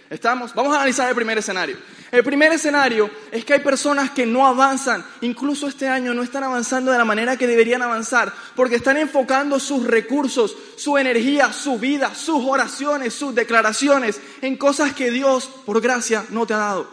¿Estamos? 0.09 0.55
Vamos 0.55 0.73
a 0.73 0.77
analizar 0.77 1.07
el 1.07 1.15
primer 1.15 1.37
escenario. 1.37 1.77
El 2.11 2.23
primer 2.23 2.51
escenario 2.51 3.11
es 3.31 3.45
que 3.45 3.53
hay 3.53 3.59
personas 3.59 4.09
que 4.09 4.25
no 4.25 4.47
avanzan, 4.47 5.05
incluso 5.21 5.67
este 5.67 5.87
año 5.87 6.15
no 6.15 6.23
están 6.23 6.43
avanzando 6.43 6.91
de 6.91 6.97
la 6.97 7.05
manera 7.05 7.37
que 7.37 7.45
deberían 7.45 7.83
avanzar, 7.83 8.33
porque 8.55 8.77
están 8.77 8.97
enfocando 8.97 9.59
sus 9.59 9.85
recursos, 9.85 10.55
su 10.77 10.97
energía, 10.97 11.53
su 11.53 11.77
vida, 11.77 12.15
sus 12.15 12.43
oraciones, 12.43 13.13
sus 13.13 13.35
declaraciones 13.35 14.19
en 14.41 14.57
cosas 14.57 14.93
que 14.93 15.11
Dios, 15.11 15.47
por 15.67 15.79
gracia, 15.79 16.25
no 16.31 16.47
te 16.47 16.55
ha 16.55 16.57
dado. 16.57 16.89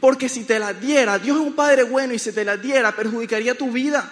Porque 0.00 0.28
si 0.28 0.42
te 0.42 0.58
las 0.58 0.80
diera, 0.80 1.20
Dios 1.20 1.38
es 1.38 1.46
un 1.46 1.54
Padre 1.54 1.84
bueno 1.84 2.12
y 2.12 2.18
si 2.18 2.32
te 2.32 2.44
las 2.44 2.60
diera, 2.60 2.90
perjudicaría 2.96 3.56
tu 3.56 3.70
vida. 3.70 4.10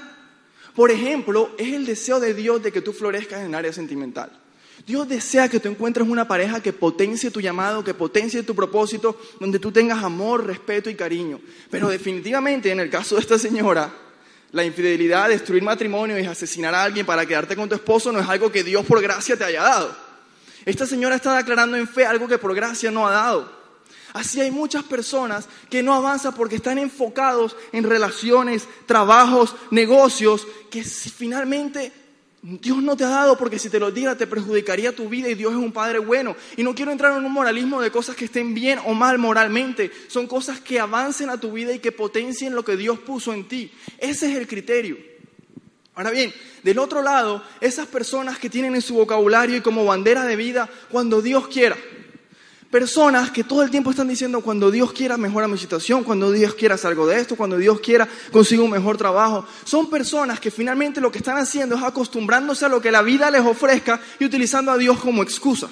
Por 0.77 0.93
ejemplo, 0.93 1.51
es 1.59 1.75
el 1.75 1.85
deseo 1.85 2.21
de 2.21 2.33
Dios 2.33 2.63
de 2.63 2.71
que 2.71 2.81
tú 2.81 2.93
florezcas 2.93 3.41
en 3.41 3.47
el 3.47 3.55
área 3.57 3.73
sentimental. 3.73 4.42
Dios 4.87 5.09
desea 5.09 5.49
que 5.49 5.61
tú 5.61 5.69
encuentres 5.69 6.09
una 6.09 6.27
pareja 6.27 6.61
que 6.61 6.73
potencie 6.73 7.31
tu 7.31 7.41
llamado, 7.41 7.85
que 7.85 7.95
potencie 7.95 8.43
tu 8.43 8.55
propósito, 8.55 9.21
donde 9.39 9.59
tú 9.59 9.71
tengas 9.71 10.03
amor, 10.03 10.47
respeto 10.47 10.91
y 10.91 10.95
cariño. 10.95 11.41
Pero 11.71 11.89
definitivamente 11.89 12.71
en 12.71 12.81
el 12.81 12.91
caso 12.91 13.15
de 13.15 13.21
esta 13.21 13.39
señora, 13.39 13.93
la 14.51 14.65
infidelidad, 14.65 15.29
destruir 15.29 15.63
matrimonio 15.63 16.19
y 16.19 16.27
asesinar 16.27 16.75
a 16.75 16.83
alguien 16.83 17.07
para 17.07 17.25
quedarte 17.25 17.57
con 17.57 17.69
tu 17.69 17.75
esposo 17.75 18.13
no 18.13 18.21
es 18.21 18.29
algo 18.29 18.51
que 18.53 18.65
Dios 18.65 18.85
por 18.85 19.01
gracia 19.01 19.37
te 19.37 19.45
haya 19.45 19.63
dado. 19.63 19.97
Esta 20.65 20.87
señora 20.87 21.17
está 21.17 21.37
declarando 21.37 21.77
en 21.77 21.89
fe 21.89 22.05
algo 22.05 22.29
que 22.29 22.39
por 22.39 22.55
gracia 22.55 22.91
no 22.91 23.07
ha 23.07 23.13
dado. 23.13 23.63
Así 24.13 24.41
hay 24.41 24.51
muchas 24.51 24.85
personas 24.85 25.49
que 25.71 25.83
no 25.83 25.95
avanzan 25.95 26.35
porque 26.35 26.57
están 26.57 26.79
enfocados 26.79 27.57
en 27.73 27.85
relaciones, 27.85 28.69
trabajos, 28.87 29.55
negocios, 29.71 30.47
que 30.71 30.85
finalmente 30.85 31.93
Dios 32.43 32.83
no 32.83 32.97
te 32.97 33.05
ha 33.05 33.09
dado 33.09 33.39
porque 33.39 33.61
si 33.61 33.71
te 33.71 33.79
lo 33.79 33.93
diera 33.93 34.17
te 34.17 34.27
perjudicaría 34.27 34.97
tu 34.97 35.09
vida 35.09 35.29
y 35.29 35.37
Dios 35.37 35.53
es 35.53 35.59
un 35.59 35.71
Padre 35.71 36.01
bueno. 36.01 36.35
Y 36.57 36.65
no 36.65 36.75
quiero 36.75 36.91
entrar 36.91 37.17
en 37.17 37.25
un 37.25 37.33
moralismo 37.33 37.81
de 37.81 37.93
cosas 37.93 38.17
que 38.17 38.25
estén 38.25 38.53
bien 38.53 38.81
o 38.85 38.95
mal 38.95 39.17
moralmente. 39.19 39.93
Son 40.09 40.27
cosas 40.27 40.61
que 40.61 40.81
avancen 40.81 41.31
a 41.31 41.39
tu 41.39 41.53
vida 41.53 41.73
y 41.73 41.79
que 41.79 41.93
potencien 41.93 42.57
lo 42.57 42.65
que 42.65 42.77
Dios 42.77 42.99
puso 42.99 43.33
en 43.33 43.47
ti. 43.47 43.71
Ese 43.99 44.29
es 44.29 44.37
el 44.37 44.49
criterio. 44.49 44.97
Ahora 45.95 46.11
bien, 46.11 46.33
del 46.65 46.81
otro 46.81 47.01
lado, 47.01 47.45
esas 47.61 47.87
personas 47.87 48.39
que 48.39 48.51
tienen 48.51 48.75
en 48.75 48.83
su 48.83 48.95
vocabulario 48.95 49.57
y 49.57 49.61
como 49.61 49.85
bandera 49.85 50.25
de 50.25 50.35
vida, 50.35 50.69
cuando 50.91 51.23
Dios 51.23 51.47
quiera, 51.47 51.77
personas 52.73 53.31
que 53.31 53.45
todo 53.45 53.63
el 53.63 53.71
tiempo 53.71 53.91
están 53.91 54.09
diciendo, 54.09 54.41
cuando 54.41 54.71
Dios 54.71 54.95
quiera 54.95 55.19
mejora 55.19 55.47
mi 55.47 55.59
situación, 55.59 56.03
cuando 56.03 56.33
Dios 56.33 56.55
quiera 56.55 56.79
salgo 56.79 57.07
de 57.07 57.21
esto, 57.21 57.37
cuando 57.37 57.59
Dios 57.59 57.81
quiera 57.81 58.09
consigo 58.33 58.65
un 58.65 58.71
mejor 58.71 58.97
trabajo. 58.97 59.47
Son 59.65 59.91
personas 59.91 60.41
que 60.41 60.51
finalmente 60.51 60.99
lo 60.99 61.13
que 61.13 61.19
están 61.19 61.37
haciendo 61.37 61.77
es 61.77 61.83
acostumbrándose 61.83 62.65
a 62.65 62.71
lo 62.71 62.81
que 62.81 62.91
la 62.91 63.03
vida 63.03 63.31
les 63.31 63.43
ofrezca 63.43 64.01
y 64.19 64.25
utilizando 64.25 64.73
a 64.73 64.79
Dios 64.79 64.99
como 65.01 65.23
excusa. 65.23 65.69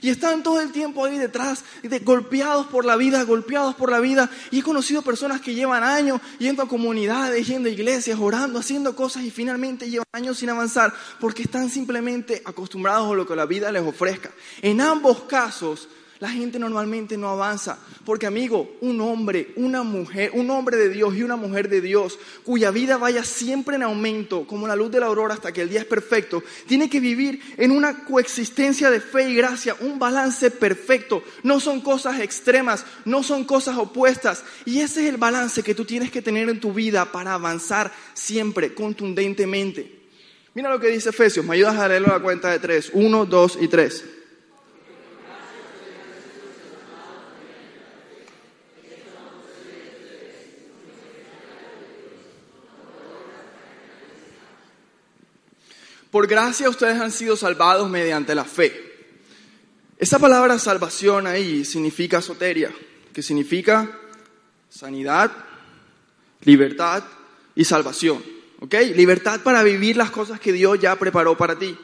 Y 0.00 0.08
están 0.08 0.42
todo 0.42 0.62
el 0.62 0.72
tiempo 0.72 1.04
ahí 1.04 1.18
detrás, 1.18 1.62
de, 1.82 1.98
golpeados 1.98 2.68
por 2.68 2.86
la 2.86 2.96
vida, 2.96 3.22
golpeados 3.24 3.74
por 3.74 3.90
la 3.90 4.00
vida. 4.00 4.30
Y 4.50 4.60
he 4.60 4.62
conocido 4.62 5.02
personas 5.02 5.42
que 5.42 5.54
llevan 5.54 5.82
años 5.82 6.22
yendo 6.38 6.62
a 6.62 6.68
comunidades, 6.68 7.46
yendo 7.46 7.68
a 7.68 7.72
iglesias, 7.72 8.18
orando, 8.18 8.58
haciendo 8.58 8.96
cosas 8.96 9.24
y 9.24 9.30
finalmente 9.30 9.90
llevan 9.90 10.06
años 10.12 10.38
sin 10.38 10.48
avanzar 10.48 10.94
porque 11.20 11.42
están 11.42 11.68
simplemente 11.68 12.40
acostumbrados 12.46 13.12
a 13.12 13.14
lo 13.14 13.26
que 13.26 13.36
la 13.36 13.44
vida 13.44 13.70
les 13.70 13.82
ofrezca. 13.82 14.30
En 14.62 14.80
ambos 14.80 15.24
casos, 15.24 15.88
la 16.20 16.28
gente 16.28 16.58
normalmente 16.58 17.16
no 17.16 17.28
avanza. 17.28 17.78
Porque 18.04 18.26
amigo, 18.26 18.76
un 18.80 19.00
hombre, 19.00 19.52
una 19.56 19.82
mujer, 19.82 20.30
un 20.34 20.50
hombre 20.50 20.76
de 20.76 20.88
Dios 20.88 21.14
y 21.14 21.22
una 21.22 21.36
mujer 21.36 21.68
de 21.68 21.80
Dios, 21.80 22.18
cuya 22.44 22.70
vida 22.70 22.96
vaya 22.96 23.24
siempre 23.24 23.76
en 23.76 23.82
aumento, 23.82 24.46
como 24.46 24.66
la 24.66 24.76
luz 24.76 24.90
de 24.90 25.00
la 25.00 25.06
aurora 25.06 25.34
hasta 25.34 25.52
que 25.52 25.62
el 25.62 25.68
día 25.68 25.80
es 25.80 25.86
perfecto, 25.86 26.42
tiene 26.66 26.88
que 26.88 27.00
vivir 27.00 27.40
en 27.56 27.70
una 27.70 28.04
coexistencia 28.04 28.90
de 28.90 29.00
fe 29.00 29.30
y 29.30 29.34
gracia, 29.34 29.76
un 29.80 29.98
balance 29.98 30.50
perfecto. 30.50 31.22
No 31.42 31.60
son 31.60 31.80
cosas 31.80 32.20
extremas, 32.20 32.84
no 33.04 33.22
son 33.22 33.44
cosas 33.44 33.76
opuestas. 33.76 34.44
Y 34.64 34.80
ese 34.80 35.02
es 35.02 35.08
el 35.08 35.16
balance 35.16 35.62
que 35.62 35.74
tú 35.74 35.84
tienes 35.84 36.10
que 36.10 36.22
tener 36.22 36.48
en 36.48 36.60
tu 36.60 36.72
vida 36.72 37.10
para 37.10 37.34
avanzar 37.34 37.92
siempre, 38.14 38.74
contundentemente. 38.74 40.04
Mira 40.54 40.70
lo 40.70 40.78
que 40.78 40.88
dice 40.88 41.08
Efesios, 41.08 41.44
me 41.44 41.56
ayudas 41.56 41.76
a 41.76 41.88
leerlo 41.88 42.08
a 42.08 42.18
la 42.18 42.22
cuenta 42.22 42.50
de 42.50 42.60
tres, 42.60 42.90
uno, 42.92 43.26
dos 43.26 43.58
y 43.60 43.66
tres. 43.66 44.04
Por 56.14 56.28
gracia 56.28 56.68
ustedes 56.68 57.00
han 57.00 57.10
sido 57.10 57.36
salvados 57.36 57.90
mediante 57.90 58.36
la 58.36 58.44
fe. 58.44 59.08
Esa 59.98 60.20
palabra 60.20 60.60
salvación 60.60 61.26
ahí 61.26 61.64
significa 61.64 62.22
soteria, 62.22 62.72
que 63.12 63.20
significa 63.20 63.98
sanidad, 64.70 65.32
libertad 66.42 67.02
y 67.56 67.64
salvación. 67.64 68.22
¿Ok? 68.60 68.74
Libertad 68.94 69.40
para 69.40 69.64
vivir 69.64 69.96
las 69.96 70.12
cosas 70.12 70.38
que 70.38 70.52
Dios 70.52 70.78
ya 70.78 70.94
preparó 70.94 71.36
para 71.36 71.58
ti. 71.58 71.76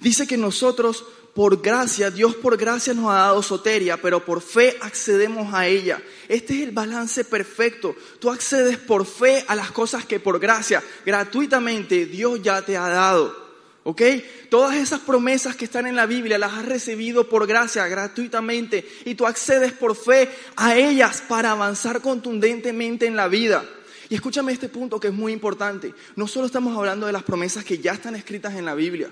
Dice 0.00 0.26
que 0.26 0.38
nosotros, 0.38 1.04
por 1.34 1.60
gracia, 1.60 2.10
Dios 2.10 2.36
por 2.36 2.56
gracia 2.56 2.94
nos 2.94 3.10
ha 3.10 3.16
dado 3.16 3.42
soteria, 3.42 4.00
pero 4.00 4.24
por 4.24 4.40
fe 4.40 4.78
accedemos 4.80 5.52
a 5.52 5.66
ella. 5.66 6.02
Este 6.26 6.54
es 6.54 6.68
el 6.68 6.70
balance 6.70 7.22
perfecto. 7.22 7.94
Tú 8.18 8.30
accedes 8.30 8.78
por 8.78 9.04
fe 9.04 9.44
a 9.46 9.54
las 9.54 9.72
cosas 9.72 10.06
que 10.06 10.20
por 10.20 10.40
gracia, 10.40 10.82
gratuitamente, 11.04 12.06
Dios 12.06 12.40
ya 12.42 12.62
te 12.62 12.74
ha 12.74 12.88
dado. 12.88 13.47
¿Ok? 13.84 14.02
Todas 14.50 14.76
esas 14.76 15.00
promesas 15.00 15.56
que 15.56 15.64
están 15.64 15.86
en 15.86 15.96
la 15.96 16.06
Biblia 16.06 16.38
las 16.38 16.52
has 16.52 16.66
recibido 16.66 17.28
por 17.28 17.46
gracia, 17.46 17.86
gratuitamente, 17.86 18.86
y 19.04 19.14
tú 19.14 19.26
accedes 19.26 19.72
por 19.72 19.96
fe 19.96 20.28
a 20.56 20.76
ellas 20.76 21.22
para 21.26 21.52
avanzar 21.52 22.00
contundentemente 22.00 23.06
en 23.06 23.16
la 23.16 23.28
vida. 23.28 23.64
Y 24.10 24.14
escúchame 24.14 24.52
este 24.52 24.68
punto 24.68 24.98
que 24.98 25.08
es 25.08 25.14
muy 25.14 25.32
importante. 25.32 25.94
No 26.16 26.26
solo 26.26 26.46
estamos 26.46 26.76
hablando 26.76 27.06
de 27.06 27.12
las 27.12 27.22
promesas 27.22 27.64
que 27.64 27.78
ya 27.78 27.92
están 27.92 28.16
escritas 28.16 28.54
en 28.54 28.64
la 28.64 28.74
Biblia. 28.74 29.10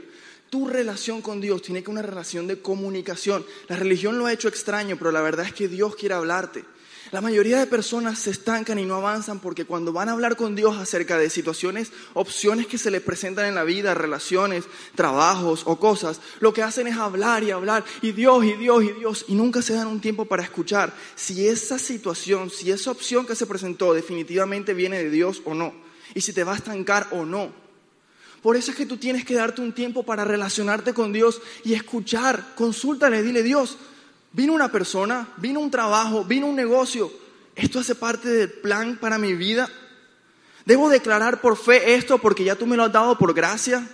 Tu 0.51 0.69
relación 0.69 1.23
con 1.23 1.41
Dios 1.41 1.61
tiene 1.63 1.83
que 1.83 1.91
una 1.91 2.03
relación 2.03 2.47
de 2.47 2.61
comunicación. 2.61 3.45
La 3.69 3.77
religión 3.77 4.19
lo 4.19 4.27
ha 4.27 4.33
hecho 4.33 4.49
extraño, 4.49 4.97
pero 4.97 5.13
la 5.13 5.21
verdad 5.21 5.47
es 5.47 5.53
que 5.53 5.69
Dios 5.69 5.97
quiere 5.97 6.15
hablarte. 6.15 6.65
La 7.13 7.21
mayoría 7.21 7.59
de 7.59 7.67
personas 7.67 8.19
se 8.19 8.31
estancan 8.31 8.79
y 8.81 8.85
no 8.85 8.97
avanzan 8.97 9.39
porque 9.39 9.65
cuando 9.65 9.93
van 9.93 10.09
a 10.09 10.13
hablar 10.13 10.35
con 10.37 10.57
Dios 10.57 10.77
acerca 10.77 11.17
de 11.19 11.31
situaciones, 11.31 11.93
opciones 12.15 12.67
que 12.67 12.79
se 12.79 12.91
les 12.91 13.01
presentan 13.01 13.47
en 13.47 13.55
la 13.55 13.63
vida, 13.63 13.95
relaciones, 13.95 14.65
trabajos 14.97 15.63
o 15.67 15.79
cosas, 15.79 16.21
lo 16.41 16.53
que 16.53 16.65
hacen 16.65 16.89
es 16.89 16.97
hablar 16.97 17.45
y 17.45 17.53
hablar 17.53 17.85
y 18.03 18.11
Dios 18.11 18.45
y 18.45 18.55
Dios 18.55 18.83
y 18.83 18.93
Dios 18.93 19.25
y 19.29 19.35
nunca 19.37 19.63
se 19.63 19.75
dan 19.75 19.87
un 19.87 20.01
tiempo 20.01 20.25
para 20.25 20.43
escuchar 20.43 20.93
si 21.15 21.47
esa 21.47 21.79
situación, 21.79 22.51
si 22.51 22.73
esa 22.73 22.91
opción 22.91 23.25
que 23.25 23.37
se 23.37 23.47
presentó 23.47 23.95
definitivamente 23.95 24.75
viene 24.75 24.99
de 24.99 25.11
Dios 25.11 25.43
o 25.45 25.55
no 25.55 25.75
y 26.13 26.21
si 26.23 26.33
te 26.33 26.43
va 26.45 26.55
a 26.55 26.57
estancar 26.57 27.07
o 27.13 27.25
no. 27.25 27.53
Por 28.43 28.57
eso 28.57 28.71
es 28.71 28.77
que 28.77 28.87
tú 28.87 28.97
tienes 28.97 29.25
que 29.25 29.35
darte 29.35 29.61
un 29.61 29.73
tiempo 29.73 30.03
para 30.03 30.25
relacionarte 30.25 30.93
con 30.93 31.13
Dios 31.13 31.41
y 31.65 31.75
escuchar, 31.75 32.55
consúltale, 32.57 33.23
dile 33.23 33.43
Dios, 33.43 33.79
Vino 34.33 34.53
una 34.53 34.71
persona, 34.71 35.29
vino 35.39 35.61
un 35.61 35.71
trabajo, 35.71 36.25
vino 36.25 36.47
un 36.47 36.57
negocio. 36.57 37.11
¿Esto 37.55 37.79
hace 37.79 37.95
parte 37.95 38.29
del 38.29 38.51
plan 38.51 38.99
para 39.01 39.19
mi 39.19 39.35
vida? 39.35 39.69
¿Debo 40.67 40.89
declarar 40.89 41.41
por 41.41 41.57
fe 41.57 41.95
esto 41.95 42.19
porque 42.19 42.45
ya 42.45 42.57
tú 42.57 42.67
me 42.67 42.77
lo 42.77 42.85
has 42.85 42.93
dado 42.93 43.17
por 43.17 43.33
gracia? 43.33 43.89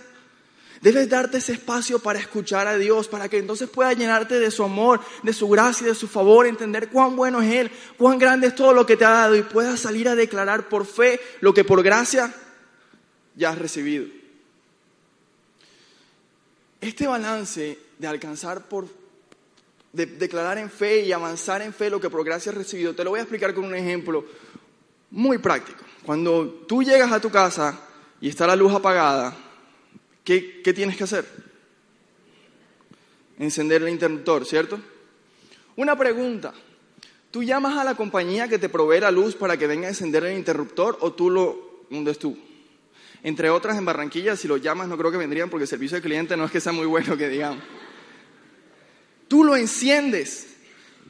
Debes 0.81 1.07
darte 1.07 1.37
ese 1.37 1.53
espacio 1.53 1.99
para 1.99 2.19
escuchar 2.19 2.67
a 2.67 2.77
Dios, 2.77 3.07
para 3.07 3.29
que 3.29 3.37
entonces 3.37 3.69
pueda 3.69 3.93
llenarte 3.93 4.37
de 4.37 4.51
su 4.51 4.63
amor, 4.63 4.99
de 5.21 5.31
su 5.31 5.47
gracia 5.47 5.87
de 5.87 5.95
su 5.95 6.09
favor, 6.09 6.45
entender 6.45 6.89
cuán 6.89 7.15
bueno 7.15 7.41
es 7.41 7.53
Él, 7.53 7.71
cuán 7.97 8.17
grande 8.17 8.47
es 8.47 8.55
todo 8.55 8.73
lo 8.73 8.85
que 8.85 8.97
te 8.97 9.05
ha 9.05 9.11
dado 9.11 9.35
y 9.37 9.43
puedas 9.43 9.79
salir 9.79 10.09
a 10.09 10.15
declarar 10.15 10.67
por 10.67 10.85
fe 10.85 11.21
lo 11.39 11.53
que 11.53 11.63
por 11.63 11.83
gracia 11.83 12.33
ya 13.35 13.51
has 13.51 13.57
recibido. 13.57 14.07
Este 16.81 17.07
balance 17.07 17.79
de 17.97 18.07
alcanzar 18.07 18.67
por 18.67 18.89
de 19.93 20.07
declarar 20.07 20.57
en 20.57 20.71
fe 20.71 21.01
y 21.01 21.11
avanzar 21.11 21.61
en 21.61 21.71
fe 21.71 21.89
lo 21.89 22.01
que 22.01 22.09
por 22.09 22.25
gracia 22.25 22.51
has 22.51 22.57
recibido, 22.57 22.95
te 22.95 23.03
lo 23.03 23.11
voy 23.11 23.19
a 23.19 23.23
explicar 23.23 23.53
con 23.53 23.63
un 23.63 23.75
ejemplo 23.75 24.25
muy 25.11 25.37
práctico. 25.37 25.83
Cuando 26.03 26.65
tú 26.67 26.83
llegas 26.83 27.11
a 27.11 27.21
tu 27.21 27.29
casa 27.29 27.79
y 28.19 28.27
está 28.27 28.47
la 28.47 28.55
luz 28.55 28.73
apagada, 28.73 29.37
¿qué, 30.23 30.61
qué 30.63 30.73
tienes 30.73 30.97
que 30.97 31.03
hacer? 31.03 31.25
Encender 33.37 33.83
el 33.83 33.89
interruptor, 33.89 34.45
¿cierto? 34.45 34.79
Una 35.75 35.95
pregunta. 35.95 36.53
¿Tú 37.29 37.43
llamas 37.43 37.77
a 37.77 37.83
la 37.83 37.95
compañía 37.95 38.47
que 38.47 38.59
te 38.59 38.69
provee 38.69 38.99
la 38.99 39.11
luz 39.11 39.35
para 39.35 39.57
que 39.57 39.67
venga 39.67 39.87
a 39.87 39.89
encender 39.89 40.23
el 40.23 40.37
interruptor 40.37 40.97
o 41.01 41.13
tú 41.13 41.29
lo 41.29 41.85
hundes 41.91 42.17
tú? 42.17 42.37
Entre 43.21 43.49
otras, 43.49 43.77
en 43.77 43.85
Barranquilla, 43.85 44.35
si 44.35 44.47
lo 44.47 44.57
llamas, 44.57 44.87
no 44.87 44.97
creo 44.97 45.11
que 45.11 45.17
vendrían 45.17 45.49
porque 45.49 45.63
el 45.63 45.69
servicio 45.69 45.95
de 45.95 46.01
cliente 46.01 46.35
no 46.35 46.45
es 46.45 46.51
que 46.51 46.59
sea 46.59 46.71
muy 46.71 46.85
bueno, 46.87 47.15
que 47.15 47.29
digamos 47.29 47.63
tú 49.33 49.43
lo 49.43 49.55
enciendes. 49.55 50.45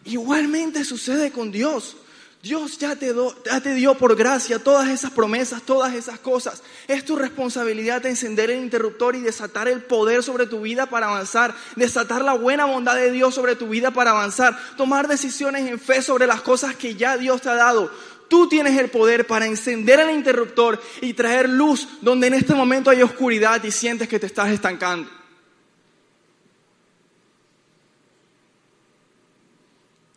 Igualmente 0.05 0.85
sucede 0.85 1.33
con 1.33 1.51
Dios. 1.51 1.97
Dios 2.41 2.77
ya 2.77 2.95
te, 2.95 3.73
dio 3.73 3.95
por 3.95 4.15
gracia 4.15 4.63
todas 4.63 4.87
esas 4.87 5.11
promesas, 5.11 5.63
todas 5.63 5.93
esas 5.93 6.19
cosas. 6.19 6.63
Es 6.87 7.03
tu 7.03 7.17
responsabilidad 7.17 8.01
de 8.01 8.11
encender 8.11 8.49
el 8.49 8.63
interruptor 8.63 9.17
y 9.17 9.19
desatar 9.19 9.67
el 9.67 9.81
poder 9.81 10.23
sobre 10.23 10.47
tu 10.47 10.61
vida 10.61 10.85
para 10.85 11.07
avanzar, 11.07 11.53
desatar 11.75 12.23
la 12.23 12.31
buena 12.31 12.63
bondad 12.63 12.95
de 12.95 13.11
Dios 13.11 13.35
sobre 13.35 13.57
tu 13.57 13.67
vida 13.67 13.91
para 13.91 14.11
avanzar, 14.11 14.57
tomar 14.77 15.09
decisiones 15.09 15.69
en 15.69 15.77
fe 15.77 16.01
sobre 16.01 16.25
las 16.25 16.39
cosas 16.39 16.77
que 16.77 16.95
ya 16.95 17.17
Dios 17.17 17.41
te 17.41 17.49
ha 17.49 17.55
dado. 17.55 17.91
Tú 18.29 18.47
tienes 18.47 18.79
el 18.79 18.89
poder 18.89 19.27
para 19.27 19.47
encender 19.47 19.99
el 19.99 20.11
interruptor 20.11 20.81
y 21.01 21.13
traer 21.13 21.49
luz 21.49 21.89
donde 21.99 22.27
en 22.27 22.35
este 22.35 22.53
momento 22.53 22.89
hay 22.89 23.01
oscuridad 23.01 23.61
y 23.65 23.71
sientes 23.71 24.07
que 24.07 24.17
te 24.17 24.27
estás 24.27 24.49
estancando. 24.49 25.22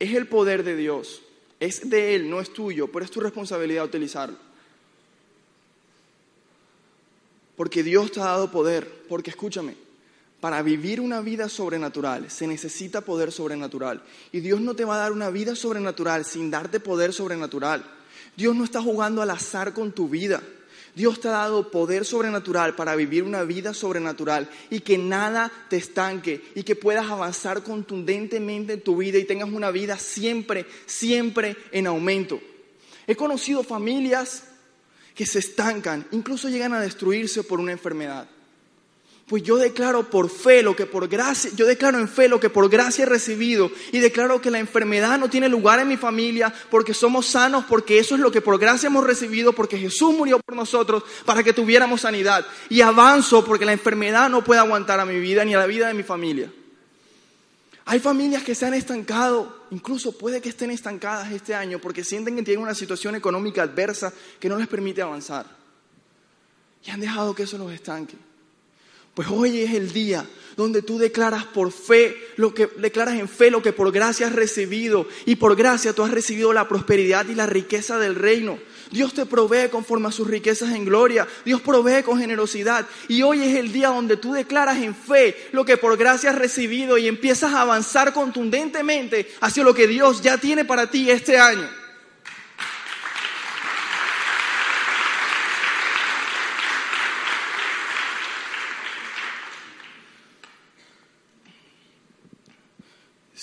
Es 0.06 0.14
el 0.14 0.28
poder 0.28 0.62
de 0.62 0.76
Dios. 0.76 1.20
Es 1.58 1.90
de 1.90 2.14
Él, 2.14 2.30
no 2.30 2.40
es 2.40 2.52
tuyo, 2.52 2.86
pero 2.92 3.04
es 3.04 3.10
tu 3.10 3.20
responsabilidad 3.20 3.84
utilizarlo. 3.84 4.36
Porque 7.56 7.82
Dios 7.82 8.12
te 8.12 8.20
ha 8.20 8.24
dado 8.24 8.52
poder. 8.52 9.04
Porque 9.08 9.30
escúchame, 9.30 9.74
para 10.40 10.62
vivir 10.62 11.00
una 11.00 11.20
vida 11.20 11.48
sobrenatural 11.48 12.30
se 12.30 12.46
necesita 12.46 13.00
poder 13.00 13.32
sobrenatural. 13.32 14.02
Y 14.30 14.40
Dios 14.40 14.60
no 14.60 14.76
te 14.76 14.84
va 14.84 14.94
a 14.94 14.98
dar 14.98 15.12
una 15.12 15.30
vida 15.30 15.56
sobrenatural 15.56 16.24
sin 16.24 16.52
darte 16.52 16.78
poder 16.78 17.12
sobrenatural. 17.12 17.84
Dios 18.36 18.54
no 18.54 18.62
está 18.62 18.80
jugando 18.80 19.22
al 19.22 19.30
azar 19.30 19.72
con 19.72 19.90
tu 19.90 20.08
vida. 20.08 20.40
Dios 20.96 21.20
te 21.20 21.28
ha 21.28 21.32
dado 21.32 21.70
poder 21.70 22.06
sobrenatural 22.06 22.74
para 22.74 22.96
vivir 22.96 23.22
una 23.22 23.42
vida 23.42 23.74
sobrenatural 23.74 24.48
y 24.70 24.80
que 24.80 24.96
nada 24.96 25.52
te 25.68 25.76
estanque 25.76 26.42
y 26.54 26.62
que 26.62 26.74
puedas 26.74 27.10
avanzar 27.10 27.62
contundentemente 27.62 28.72
en 28.72 28.80
tu 28.80 28.96
vida 28.96 29.18
y 29.18 29.24
tengas 29.24 29.50
una 29.50 29.70
vida 29.70 29.98
siempre, 29.98 30.64
siempre 30.86 31.54
en 31.70 31.86
aumento. 31.86 32.40
He 33.06 33.14
conocido 33.14 33.62
familias 33.62 34.44
que 35.14 35.26
se 35.26 35.40
estancan, 35.40 36.06
incluso 36.12 36.48
llegan 36.48 36.72
a 36.72 36.80
destruirse 36.80 37.44
por 37.44 37.60
una 37.60 37.72
enfermedad. 37.72 38.26
Pues 39.26 39.42
yo 39.42 39.56
declaro 39.56 40.08
por 40.08 40.30
fe 40.30 40.62
lo 40.62 40.76
que 40.76 40.86
por 40.86 41.08
gracia, 41.08 41.50
yo 41.56 41.66
declaro 41.66 41.98
en 41.98 42.08
fe 42.08 42.28
lo 42.28 42.38
que 42.38 42.48
por 42.48 42.68
gracia 42.68 43.02
he 43.02 43.06
recibido 43.06 43.72
y 43.90 43.98
declaro 43.98 44.40
que 44.40 44.52
la 44.52 44.60
enfermedad 44.60 45.18
no 45.18 45.28
tiene 45.28 45.48
lugar 45.48 45.80
en 45.80 45.88
mi 45.88 45.96
familia 45.96 46.54
porque 46.70 46.94
somos 46.94 47.26
sanos, 47.26 47.64
porque 47.68 47.98
eso 47.98 48.14
es 48.14 48.20
lo 48.20 48.30
que 48.30 48.40
por 48.40 48.56
gracia 48.56 48.86
hemos 48.86 49.04
recibido, 49.04 49.52
porque 49.52 49.78
Jesús 49.78 50.14
murió 50.14 50.38
por 50.38 50.54
nosotros 50.54 51.02
para 51.24 51.42
que 51.42 51.52
tuviéramos 51.52 52.02
sanidad. 52.02 52.46
Y 52.68 52.82
avanzo 52.82 53.44
porque 53.44 53.64
la 53.64 53.72
enfermedad 53.72 54.30
no 54.30 54.44
puede 54.44 54.60
aguantar 54.60 55.00
a 55.00 55.04
mi 55.04 55.18
vida 55.18 55.44
ni 55.44 55.56
a 55.56 55.58
la 55.58 55.66
vida 55.66 55.88
de 55.88 55.94
mi 55.94 56.04
familia. 56.04 56.52
Hay 57.86 57.98
familias 57.98 58.44
que 58.44 58.54
se 58.54 58.64
han 58.64 58.74
estancado, 58.74 59.64
incluso 59.72 60.16
puede 60.16 60.40
que 60.40 60.50
estén 60.50 60.70
estancadas 60.70 61.32
este 61.32 61.52
año 61.52 61.80
porque 61.80 62.04
sienten 62.04 62.36
que 62.36 62.44
tienen 62.44 62.62
una 62.62 62.74
situación 62.74 63.16
económica 63.16 63.62
adversa 63.62 64.12
que 64.38 64.48
no 64.48 64.56
les 64.56 64.68
permite 64.68 65.02
avanzar. 65.02 65.46
Y 66.84 66.90
han 66.90 67.00
dejado 67.00 67.34
que 67.34 67.42
eso 67.42 67.58
los 67.58 67.72
estanque. 67.72 68.16
Pues 69.16 69.28
hoy 69.30 69.62
es 69.62 69.72
el 69.72 69.94
día 69.94 70.26
donde 70.58 70.82
tú 70.82 70.98
declaras 70.98 71.46
por 71.46 71.72
fe, 71.72 72.14
lo 72.36 72.52
que 72.52 72.66
declaras 72.76 73.18
en 73.18 73.30
fe 73.30 73.50
lo 73.50 73.62
que 73.62 73.72
por 73.72 73.90
gracia 73.90 74.26
has 74.26 74.34
recibido 74.34 75.08
y 75.24 75.36
por 75.36 75.56
gracia 75.56 75.94
tú 75.94 76.02
has 76.02 76.10
recibido 76.10 76.52
la 76.52 76.68
prosperidad 76.68 77.26
y 77.26 77.34
la 77.34 77.46
riqueza 77.46 77.98
del 77.98 78.14
reino. 78.14 78.58
Dios 78.90 79.14
te 79.14 79.24
provee 79.24 79.70
conforme 79.70 80.08
a 80.08 80.12
sus 80.12 80.28
riquezas 80.28 80.74
en 80.74 80.84
gloria. 80.84 81.26
Dios 81.46 81.62
provee 81.62 82.02
con 82.02 82.18
generosidad. 82.18 82.86
Y 83.08 83.22
hoy 83.22 83.42
es 83.42 83.56
el 83.56 83.72
día 83.72 83.88
donde 83.88 84.18
tú 84.18 84.34
declaras 84.34 84.82
en 84.82 84.94
fe 84.94 85.48
lo 85.52 85.64
que 85.64 85.78
por 85.78 85.96
gracia 85.96 86.28
has 86.28 86.36
recibido 86.36 86.98
y 86.98 87.08
empiezas 87.08 87.54
a 87.54 87.62
avanzar 87.62 88.12
contundentemente 88.12 89.32
hacia 89.40 89.64
lo 89.64 89.72
que 89.72 89.86
Dios 89.86 90.20
ya 90.20 90.36
tiene 90.36 90.66
para 90.66 90.90
ti 90.90 91.10
este 91.10 91.38
año. 91.38 91.66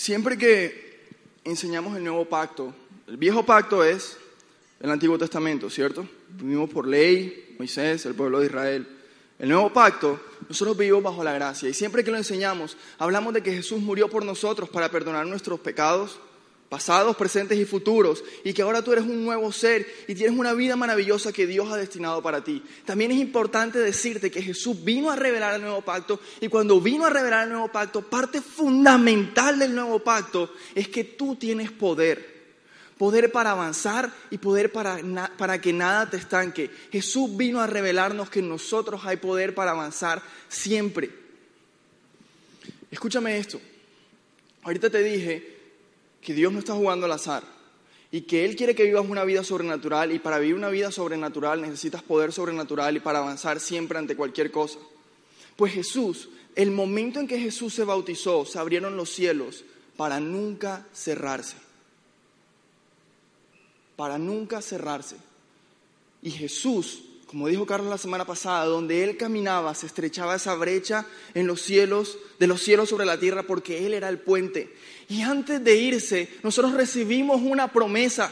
Siempre 0.04 0.38
que 0.38 1.00
enseñamos 1.46 1.96
el 1.96 2.04
nuevo 2.04 2.26
pacto, 2.26 2.76
el 3.08 3.16
viejo 3.16 3.46
pacto 3.46 3.86
es 3.86 4.18
el 4.82 4.92
Antiguo 4.92 5.18
Testamento, 5.18 5.70
¿cierto? 5.70 6.06
Vivimos 6.28 6.70
por 6.72 6.86
ley, 6.86 7.56
Moisés, 7.58 8.06
el 8.06 8.14
pueblo 8.14 8.42
de 8.42 8.48
Israel. 8.48 8.86
El 9.40 9.48
nuevo 9.48 9.72
pacto, 9.72 10.20
nosotros 10.50 10.76
vivimos 10.76 11.04
bajo 11.04 11.24
la 11.24 11.32
gracia. 11.32 11.70
Y 11.70 11.74
siempre 11.74 12.04
que 12.04 12.12
lo 12.12 12.18
enseñamos, 12.18 12.76
hablamos 12.98 13.34
de 13.34 13.44
que 13.44 13.54
Jesús 13.54 13.80
murió 13.80 14.10
por 14.10 14.26
nosotros 14.26 14.68
para 14.68 14.92
perdonar 14.92 15.26
nuestros 15.26 15.62
pecados, 15.62 16.20
pasados, 16.74 17.16
presentes 17.16 17.60
y 17.60 17.66
futuros, 17.66 18.24
y 18.44 18.52
que 18.52 18.64
ahora 18.64 18.82
tú 18.82 18.94
eres 18.94 19.04
un 19.04 19.24
nuevo 19.24 19.52
ser 19.52 19.86
y 20.08 20.16
tienes 20.16 20.36
una 20.36 20.54
vida 20.54 20.76
maravillosa 20.76 21.32
que 21.32 21.46
Dios 21.46 21.72
ha 21.72 21.78
destinado 21.78 22.24
para 22.24 22.44
ti. 22.44 22.64
También 22.84 23.12
es 23.12 23.20
importante 23.20 23.78
decirte 23.78 24.32
que 24.32 24.42
Jesús 24.42 24.84
vino 24.84 25.12
a 25.12 25.16
revelar 25.16 25.54
el 25.54 25.62
nuevo 25.62 25.82
pacto 25.82 26.20
y 26.42 26.48
cuando 26.48 26.82
vino 26.82 27.06
a 27.06 27.12
revelar 27.12 27.44
el 27.44 27.52
nuevo 27.52 27.72
pacto, 27.72 28.02
parte 28.02 28.42
fundamental 28.42 29.60
del 29.60 29.76
nuevo 29.76 30.00
pacto 30.00 30.52
es 30.74 30.88
que 30.88 31.04
tú 31.04 31.36
tienes 31.36 31.70
poder. 31.70 32.56
Poder 32.98 33.32
para 33.32 33.52
avanzar 33.52 34.12
y 34.32 34.40
poder 34.40 34.72
para, 34.72 34.98
para 35.38 35.62
que 35.62 35.74
nada 35.74 36.10
te 36.10 36.18
estanque. 36.18 36.72
Jesús 36.92 37.38
vino 37.38 37.62
a 37.62 37.68
revelarnos 37.68 38.32
que 38.32 38.40
en 38.40 38.50
nosotros 38.50 39.02
hay 39.06 39.18
poder 39.18 39.54
para 39.54 39.70
avanzar 39.70 40.24
siempre. 40.50 41.12
Escúchame 42.90 43.38
esto. 43.38 43.62
Ahorita 44.64 44.90
te 44.90 45.04
dije 45.04 45.53
que 46.24 46.34
Dios 46.34 46.52
no 46.52 46.60
está 46.60 46.74
jugando 46.74 47.06
al 47.06 47.12
azar 47.12 47.44
y 48.12 48.22
que 48.22 48.46
Él 48.46 48.56
quiere 48.56 48.76
que 48.76 48.84
vivas 48.84 49.06
una 49.08 49.24
vida 49.24 49.44
sobrenatural 49.44 50.12
y 50.12 50.20
para 50.20 50.40
vivir 50.40 50.56
una 50.56 50.70
vida 50.70 50.92
sobrenatural 50.92 51.62
necesitas 51.62 52.04
poder 52.04 52.32
sobrenatural 52.32 52.96
y 52.96 53.00
para 53.00 53.20
avanzar 53.20 53.60
siempre 53.60 53.98
ante 53.98 54.16
cualquier 54.16 54.52
cosa. 54.52 54.80
Pues 55.56 55.74
Jesús, 55.74 56.30
el 56.56 56.72
momento 56.72 57.20
en 57.20 57.28
que 57.28 57.40
Jesús 57.40 57.74
se 57.74 57.84
bautizó, 57.84 58.46
se 58.46 58.60
abrieron 58.60 58.96
los 58.98 59.10
cielos 59.10 59.64
para 59.98 60.20
nunca 60.20 60.86
cerrarse. 60.94 61.58
Para 63.96 64.18
nunca 64.18 64.62
cerrarse. 64.62 65.18
Y 66.22 66.32
Jesús 66.32 67.04
como 67.34 67.48
dijo 67.48 67.66
Carlos 67.66 67.90
la 67.90 67.98
semana 67.98 68.26
pasada, 68.26 68.66
donde 68.66 69.04
él 69.04 69.18
caminaba 69.18 69.74
se 69.74 69.88
estrechaba 69.88 70.36
esa 70.36 70.54
brecha 70.54 71.08
en 71.34 71.48
los 71.48 71.64
cielos, 71.64 72.20
de 72.38 72.46
los 72.46 72.62
cielos 72.62 72.90
sobre 72.90 73.08
la 73.08 73.20
tierra, 73.20 73.42
porque 73.42 73.88
él 73.88 73.96
era 73.96 74.08
el 74.08 74.20
puente. 74.20 74.72
Y 75.10 75.24
antes 75.24 75.64
de 75.64 75.76
irse, 75.76 76.30
nosotros 76.44 76.74
recibimos 76.74 77.42
una 77.42 77.70
promesa. 77.70 78.32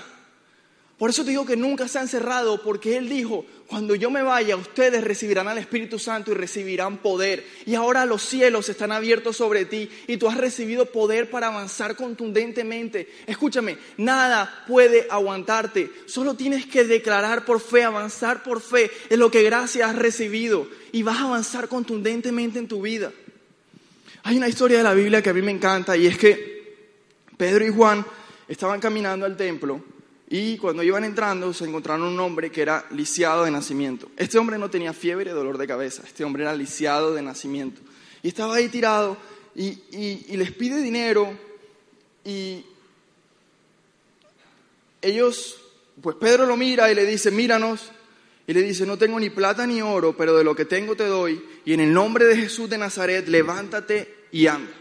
Por 1.01 1.09
eso 1.09 1.23
te 1.23 1.31
digo 1.31 1.47
que 1.47 1.57
nunca 1.57 1.87
se 1.87 1.97
ha 1.97 2.03
encerrado, 2.03 2.61
porque 2.61 2.95
Él 2.95 3.09
dijo, 3.09 3.43
cuando 3.65 3.95
yo 3.95 4.11
me 4.11 4.21
vaya, 4.21 4.55
ustedes 4.55 5.03
recibirán 5.03 5.47
al 5.47 5.57
Espíritu 5.57 5.97
Santo 5.97 6.29
y 6.29 6.35
recibirán 6.35 6.97
poder. 6.99 7.43
Y 7.65 7.73
ahora 7.73 8.05
los 8.05 8.21
cielos 8.21 8.69
están 8.69 8.91
abiertos 8.91 9.35
sobre 9.35 9.65
ti 9.65 9.89
y 10.05 10.17
tú 10.17 10.29
has 10.29 10.37
recibido 10.37 10.85
poder 10.85 11.31
para 11.31 11.47
avanzar 11.47 11.95
contundentemente. 11.95 13.09
Escúchame, 13.25 13.79
nada 13.97 14.63
puede 14.67 15.07
aguantarte. 15.09 15.89
Solo 16.05 16.35
tienes 16.35 16.67
que 16.67 16.83
declarar 16.83 17.45
por 17.45 17.61
fe, 17.61 17.83
avanzar 17.83 18.43
por 18.43 18.61
fe 18.61 18.91
en 19.09 19.17
lo 19.21 19.31
que 19.31 19.41
gracias 19.41 19.89
has 19.89 19.95
recibido 19.95 20.67
y 20.91 21.01
vas 21.01 21.17
a 21.17 21.23
avanzar 21.23 21.67
contundentemente 21.67 22.59
en 22.59 22.67
tu 22.67 22.79
vida. 22.79 23.11
Hay 24.21 24.37
una 24.37 24.49
historia 24.49 24.77
de 24.77 24.83
la 24.83 24.93
Biblia 24.93 25.23
que 25.23 25.31
a 25.31 25.33
mí 25.33 25.41
me 25.41 25.49
encanta 25.49 25.97
y 25.97 26.05
es 26.05 26.15
que 26.15 26.75
Pedro 27.37 27.65
y 27.65 27.73
Juan 27.73 28.05
estaban 28.47 28.79
caminando 28.79 29.25
al 29.25 29.35
templo 29.35 29.83
y 30.33 30.57
cuando 30.57 30.81
iban 30.81 31.03
entrando 31.03 31.53
se 31.53 31.65
encontraron 31.65 32.07
un 32.07 32.19
hombre 32.19 32.49
que 32.51 32.61
era 32.61 32.85
lisiado 32.91 33.43
de 33.43 33.51
nacimiento. 33.51 34.09
Este 34.15 34.37
hombre 34.37 34.57
no 34.57 34.69
tenía 34.69 34.93
fiebre 34.93 35.31
dolor 35.31 35.57
de 35.57 35.67
cabeza, 35.67 36.03
este 36.05 36.23
hombre 36.23 36.43
era 36.43 36.55
lisiado 36.55 37.13
de 37.13 37.21
nacimiento. 37.21 37.81
Y 38.23 38.29
estaba 38.29 38.55
ahí 38.55 38.69
tirado 38.69 39.17
y, 39.53 39.77
y 39.91 40.37
les 40.37 40.51
pide 40.53 40.81
dinero 40.81 41.37
y 42.23 42.63
ellos, 45.01 45.59
pues 46.01 46.15
Pedro 46.15 46.45
lo 46.45 46.55
mira 46.55 46.91
y 46.91 46.95
le 46.95 47.05
dice, 47.05 47.29
míranos. 47.29 47.91
Y 48.47 48.53
le 48.53 48.61
dice, 48.63 48.85
no 48.85 48.97
tengo 48.97 49.19
ni 49.19 49.29
plata 49.29 49.67
ni 49.67 49.81
oro, 49.81 50.15
pero 50.17 50.35
de 50.37 50.43
lo 50.43 50.55
que 50.55 50.65
tengo 50.65 50.95
te 50.95 51.05
doy. 51.05 51.43
Y 51.65 51.73
en 51.73 51.79
el 51.79 51.93
nombre 51.93 52.25
de 52.25 52.35
Jesús 52.35 52.69
de 52.69 52.77
Nazaret, 52.77 53.27
levántate 53.27 54.25
y 54.31 54.47
anda. 54.47 54.71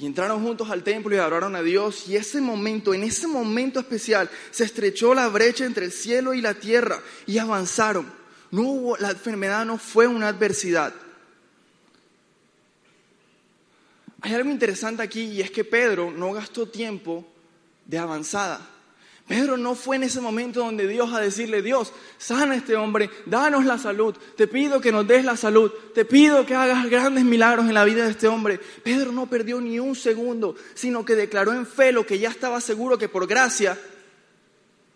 Y 0.00 0.06
entraron 0.06 0.42
juntos 0.42 0.70
al 0.70 0.82
templo 0.82 1.14
y 1.14 1.18
adoraron 1.18 1.54
a 1.54 1.62
Dios. 1.62 2.08
Y 2.08 2.16
ese 2.16 2.40
momento, 2.40 2.94
en 2.94 3.04
ese 3.04 3.26
momento 3.26 3.78
especial, 3.78 4.30
se 4.50 4.64
estrechó 4.64 5.12
la 5.12 5.28
brecha 5.28 5.66
entre 5.66 5.84
el 5.84 5.92
cielo 5.92 6.32
y 6.32 6.40
la 6.40 6.54
tierra 6.54 7.02
y 7.26 7.36
avanzaron. 7.36 8.10
No 8.50 8.62
hubo, 8.62 8.96
la 8.96 9.10
enfermedad 9.10 9.66
no 9.66 9.76
fue 9.76 10.06
una 10.06 10.28
adversidad. 10.28 10.94
Hay 14.22 14.32
algo 14.32 14.48
interesante 14.48 15.02
aquí 15.02 15.20
y 15.20 15.42
es 15.42 15.50
que 15.50 15.64
Pedro 15.64 16.10
no 16.10 16.32
gastó 16.32 16.66
tiempo 16.66 17.26
de 17.84 17.98
avanzada. 17.98 18.66
Pedro 19.30 19.56
no 19.56 19.76
fue 19.76 19.94
en 19.94 20.02
ese 20.02 20.20
momento 20.20 20.58
donde 20.58 20.88
Dios 20.88 21.14
a 21.14 21.20
decirle, 21.20 21.62
Dios, 21.62 21.92
sana 22.18 22.54
a 22.54 22.56
este 22.56 22.74
hombre, 22.74 23.08
danos 23.26 23.64
la 23.64 23.78
salud, 23.78 24.12
te 24.36 24.48
pido 24.48 24.80
que 24.80 24.90
nos 24.90 25.06
des 25.06 25.24
la 25.24 25.36
salud, 25.36 25.70
te 25.94 26.04
pido 26.04 26.44
que 26.44 26.56
hagas 26.56 26.90
grandes 26.90 27.24
milagros 27.24 27.68
en 27.68 27.74
la 27.74 27.84
vida 27.84 28.04
de 28.04 28.10
este 28.10 28.26
hombre. 28.26 28.58
Pedro 28.82 29.12
no 29.12 29.30
perdió 29.30 29.60
ni 29.60 29.78
un 29.78 29.94
segundo, 29.94 30.56
sino 30.74 31.04
que 31.04 31.14
declaró 31.14 31.52
en 31.52 31.64
fe 31.64 31.92
lo 31.92 32.04
que 32.04 32.18
ya 32.18 32.28
estaba 32.28 32.60
seguro 32.60 32.98
que 32.98 33.08
por 33.08 33.28
gracia 33.28 33.78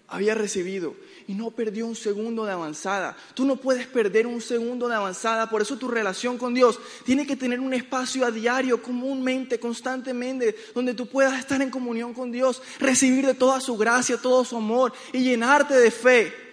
había 0.09 0.35
recibido 0.35 0.97
y 1.27 1.35
no 1.35 1.51
perdió 1.51 1.87
un 1.87 1.97
segundo 1.97 2.45
de 2.45 2.53
avanzada. 2.53 3.17
Tú 3.35 3.45
no 3.45 3.57
puedes 3.57 3.87
perder 3.87 4.27
un 4.27 4.41
segundo 4.41 4.89
de 4.89 4.95
avanzada, 4.95 5.49
por 5.49 5.63
eso 5.63 5.77
tu 5.77 5.89
relación 5.89 6.39
con 6.39 6.55
Dios 6.55 6.79
tiene 7.05 7.27
que 7.27 7.37
tener 7.37 7.61
un 7.61 7.75
espacio 7.75 8.25
a 8.25 8.31
diario, 8.31 8.83
comúnmente, 8.83 9.59
constantemente, 9.59 10.57
donde 10.75 10.95
tú 10.95 11.07
puedas 11.07 11.39
estar 11.39 11.61
en 11.63 11.71
comunión 11.71 12.15
con 12.15 12.31
Dios, 12.31 12.63
recibir 12.79 13.27
de 13.27 13.35
toda 13.35 13.61
su 13.61 13.77
gracia, 13.77 14.17
todo 14.17 14.45
su 14.45 14.57
amor 14.57 14.93
y 15.13 15.23
llenarte 15.23 15.75
de 15.75 15.91
fe. 15.91 16.45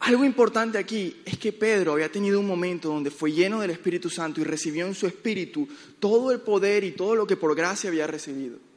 Algo 0.00 0.24
importante 0.24 0.78
aquí 0.78 1.20
es 1.24 1.38
que 1.38 1.52
Pedro 1.52 1.92
había 1.92 2.10
tenido 2.10 2.40
un 2.40 2.46
momento 2.46 2.88
donde 2.88 3.12
fue 3.12 3.30
lleno 3.30 3.60
del 3.60 3.70
Espíritu 3.70 4.10
Santo 4.10 4.40
y 4.40 4.44
recibió 4.44 4.86
en 4.86 4.96
su 4.96 5.06
espíritu 5.06 5.68
todo 6.00 6.32
el 6.32 6.40
poder 6.40 6.82
y 6.82 6.90
todo 6.90 7.14
lo 7.14 7.24
que 7.24 7.36
por 7.36 7.54
gracia 7.54 7.88
había 7.88 8.08
recibido. 8.08 8.71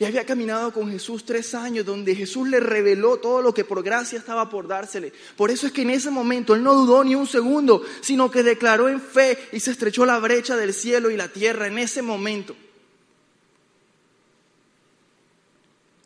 Y 0.00 0.06
había 0.06 0.24
caminado 0.24 0.72
con 0.72 0.90
Jesús 0.90 1.26
tres 1.26 1.54
años 1.54 1.84
donde 1.84 2.16
Jesús 2.16 2.48
le 2.48 2.58
reveló 2.58 3.18
todo 3.18 3.42
lo 3.42 3.52
que 3.52 3.66
por 3.66 3.82
gracia 3.82 4.18
estaba 4.18 4.48
por 4.48 4.66
dársele. 4.66 5.12
Por 5.36 5.50
eso 5.50 5.66
es 5.66 5.74
que 5.74 5.82
en 5.82 5.90
ese 5.90 6.10
momento 6.10 6.54
él 6.54 6.62
no 6.62 6.72
dudó 6.72 7.04
ni 7.04 7.14
un 7.14 7.26
segundo, 7.26 7.84
sino 8.00 8.30
que 8.30 8.42
declaró 8.42 8.88
en 8.88 8.98
fe 8.98 9.36
y 9.52 9.60
se 9.60 9.72
estrechó 9.72 10.06
la 10.06 10.18
brecha 10.18 10.56
del 10.56 10.72
cielo 10.72 11.10
y 11.10 11.18
la 11.18 11.28
tierra 11.28 11.66
en 11.66 11.78
ese 11.78 12.00
momento. 12.00 12.56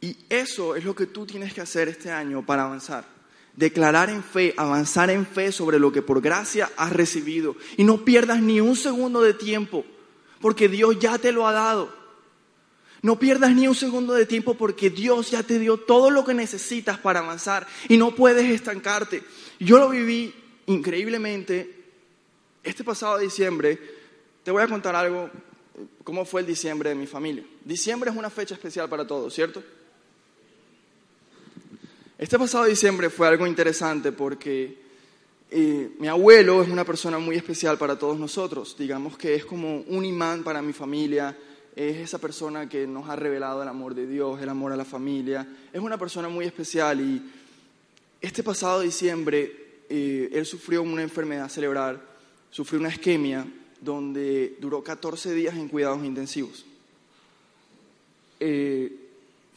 Y 0.00 0.16
eso 0.28 0.74
es 0.74 0.84
lo 0.84 0.96
que 0.96 1.06
tú 1.06 1.24
tienes 1.24 1.54
que 1.54 1.60
hacer 1.60 1.86
este 1.86 2.10
año 2.10 2.44
para 2.44 2.64
avanzar. 2.64 3.04
Declarar 3.54 4.10
en 4.10 4.24
fe, 4.24 4.54
avanzar 4.56 5.08
en 5.10 5.24
fe 5.24 5.52
sobre 5.52 5.78
lo 5.78 5.92
que 5.92 6.02
por 6.02 6.20
gracia 6.20 6.68
has 6.76 6.92
recibido. 6.92 7.54
Y 7.76 7.84
no 7.84 8.04
pierdas 8.04 8.42
ni 8.42 8.60
un 8.60 8.74
segundo 8.74 9.22
de 9.22 9.34
tiempo, 9.34 9.84
porque 10.40 10.68
Dios 10.68 10.98
ya 10.98 11.16
te 11.16 11.30
lo 11.30 11.46
ha 11.46 11.52
dado. 11.52 12.03
No 13.04 13.18
pierdas 13.18 13.54
ni 13.54 13.68
un 13.68 13.74
segundo 13.74 14.14
de 14.14 14.24
tiempo 14.24 14.54
porque 14.54 14.88
Dios 14.88 15.30
ya 15.30 15.42
te 15.42 15.58
dio 15.58 15.76
todo 15.76 16.08
lo 16.10 16.24
que 16.24 16.32
necesitas 16.32 16.96
para 16.96 17.20
avanzar 17.20 17.66
y 17.86 17.98
no 17.98 18.14
puedes 18.14 18.50
estancarte. 18.50 19.22
Yo 19.60 19.76
lo 19.76 19.90
viví 19.90 20.34
increíblemente 20.64 21.84
este 22.62 22.82
pasado 22.82 23.18
diciembre. 23.18 23.78
Te 24.42 24.50
voy 24.50 24.62
a 24.62 24.68
contar 24.68 24.96
algo, 24.96 25.28
cómo 26.02 26.24
fue 26.24 26.40
el 26.40 26.46
diciembre 26.46 26.88
de 26.88 26.94
mi 26.94 27.06
familia. 27.06 27.44
Diciembre 27.62 28.10
es 28.10 28.16
una 28.16 28.30
fecha 28.30 28.54
especial 28.54 28.88
para 28.88 29.06
todos, 29.06 29.34
¿cierto? 29.34 29.62
Este 32.16 32.38
pasado 32.38 32.64
diciembre 32.64 33.10
fue 33.10 33.28
algo 33.28 33.46
interesante 33.46 34.12
porque 34.12 34.78
eh, 35.50 35.90
mi 35.98 36.08
abuelo 36.08 36.62
es 36.62 36.70
una 36.70 36.86
persona 36.86 37.18
muy 37.18 37.36
especial 37.36 37.76
para 37.76 37.98
todos 37.98 38.18
nosotros. 38.18 38.74
Digamos 38.78 39.18
que 39.18 39.34
es 39.34 39.44
como 39.44 39.80
un 39.88 40.06
imán 40.06 40.42
para 40.42 40.62
mi 40.62 40.72
familia 40.72 41.36
es 41.76 41.96
esa 41.96 42.18
persona 42.18 42.68
que 42.68 42.86
nos 42.86 43.08
ha 43.08 43.16
revelado 43.16 43.62
el 43.62 43.68
amor 43.68 43.94
de 43.94 44.06
Dios, 44.06 44.40
el 44.40 44.48
amor 44.48 44.72
a 44.72 44.76
la 44.76 44.84
familia. 44.84 45.46
Es 45.72 45.80
una 45.80 45.98
persona 45.98 46.28
muy 46.28 46.44
especial 46.44 47.00
y 47.00 47.22
este 48.20 48.42
pasado 48.42 48.80
diciembre 48.80 49.64
eh, 49.88 50.30
él 50.32 50.46
sufrió 50.46 50.82
una 50.82 51.02
enfermedad 51.02 51.48
cerebral, 51.48 52.00
sufrió 52.50 52.80
una 52.80 52.90
isquemia 52.90 53.46
donde 53.80 54.56
duró 54.60 54.82
14 54.82 55.34
días 55.34 55.54
en 55.56 55.68
cuidados 55.68 56.04
intensivos. 56.04 56.64
Eh, 58.40 58.92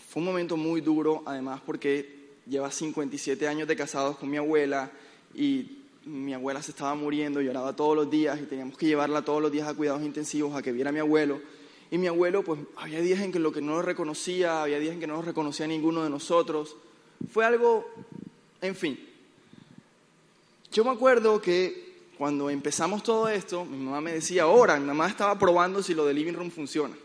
fue 0.09 0.21
un 0.21 0.25
momento 0.25 0.57
muy 0.57 0.81
duro, 0.81 1.23
además 1.25 1.61
porque 1.65 2.17
lleva 2.47 2.71
57 2.71 3.47
años 3.47 3.67
de 3.67 3.75
casados 3.75 4.17
con 4.17 4.29
mi 4.29 4.37
abuela 4.37 4.91
y 5.35 5.77
mi 6.05 6.33
abuela 6.33 6.61
se 6.61 6.71
estaba 6.71 6.95
muriendo, 6.95 7.41
lloraba 7.41 7.75
todos 7.75 7.95
los 7.95 8.09
días 8.09 8.39
y 8.41 8.45
teníamos 8.45 8.77
que 8.77 8.87
llevarla 8.87 9.21
todos 9.21 9.41
los 9.41 9.51
días 9.51 9.67
a 9.67 9.73
cuidados 9.73 10.01
intensivos 10.01 10.55
a 10.55 10.61
que 10.61 10.71
viera 10.71 10.89
a 10.89 10.93
mi 10.93 10.99
abuelo. 10.99 11.39
Y 11.89 11.97
mi 11.97 12.07
abuelo, 12.07 12.43
pues 12.43 12.59
había 12.75 12.99
días 12.99 13.21
en 13.21 13.31
que 13.31 13.39
lo 13.39 13.51
que 13.51 13.61
no 13.61 13.73
lo 13.73 13.81
reconocía, 13.81 14.63
había 14.63 14.79
días 14.79 14.93
en 14.93 14.99
que 14.99 15.07
no 15.07 15.15
lo 15.15 15.21
reconocía 15.21 15.67
ninguno 15.67 16.03
de 16.03 16.09
nosotros. 16.09 16.75
Fue 17.31 17.45
algo, 17.45 17.89
en 18.61 18.75
fin. 18.75 18.99
Yo 20.71 20.83
me 20.83 20.91
acuerdo 20.91 21.41
que 21.41 21.87
cuando 22.17 22.49
empezamos 22.49 23.03
todo 23.03 23.29
esto, 23.29 23.63
mi 23.63 23.77
mamá 23.77 24.01
me 24.01 24.11
decía, 24.11 24.43
ahora, 24.43 24.77
mi 24.77 24.85
mamá 24.85 25.07
estaba 25.07 25.37
probando 25.39 25.81
si 25.81 25.93
lo 25.93 26.05
de 26.05 26.13
living 26.13 26.33
room 26.33 26.51
funciona. 26.51 26.95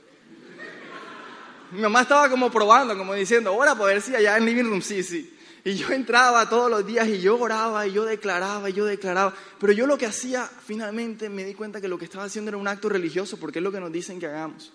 Mi 1.70 1.80
mamá 1.80 2.02
estaba 2.02 2.28
como 2.28 2.50
probando, 2.50 2.96
como 2.98 3.14
diciendo, 3.14 3.50
ahora 3.50 3.74
para 3.74 3.94
ver 3.94 4.02
si 4.02 4.14
allá 4.14 4.36
en 4.36 4.44
living 4.44 4.64
room 4.64 4.82
sí, 4.82 5.02
sí. 5.02 5.38
Y 5.64 5.74
yo 5.74 5.90
entraba 5.90 6.48
todos 6.48 6.70
los 6.70 6.84
días 6.84 7.08
y 7.08 7.20
yo 7.20 7.38
oraba 7.38 7.86
y 7.86 7.92
yo 7.92 8.04
declaraba 8.04 8.68
y 8.68 8.72
yo 8.72 8.84
declaraba. 8.84 9.34
Pero 9.60 9.72
yo 9.72 9.86
lo 9.86 9.96
que 9.96 10.06
hacía, 10.06 10.50
finalmente 10.66 11.28
me 11.28 11.44
di 11.44 11.54
cuenta 11.54 11.80
que 11.80 11.86
lo 11.86 11.98
que 11.98 12.06
estaba 12.06 12.24
haciendo 12.24 12.48
era 12.48 12.58
un 12.58 12.66
acto 12.66 12.88
religioso 12.88 13.36
porque 13.36 13.60
es 13.60 13.62
lo 13.62 13.70
que 13.70 13.78
nos 13.78 13.92
dicen 13.92 14.18
que 14.18 14.26
hagamos. 14.26 14.72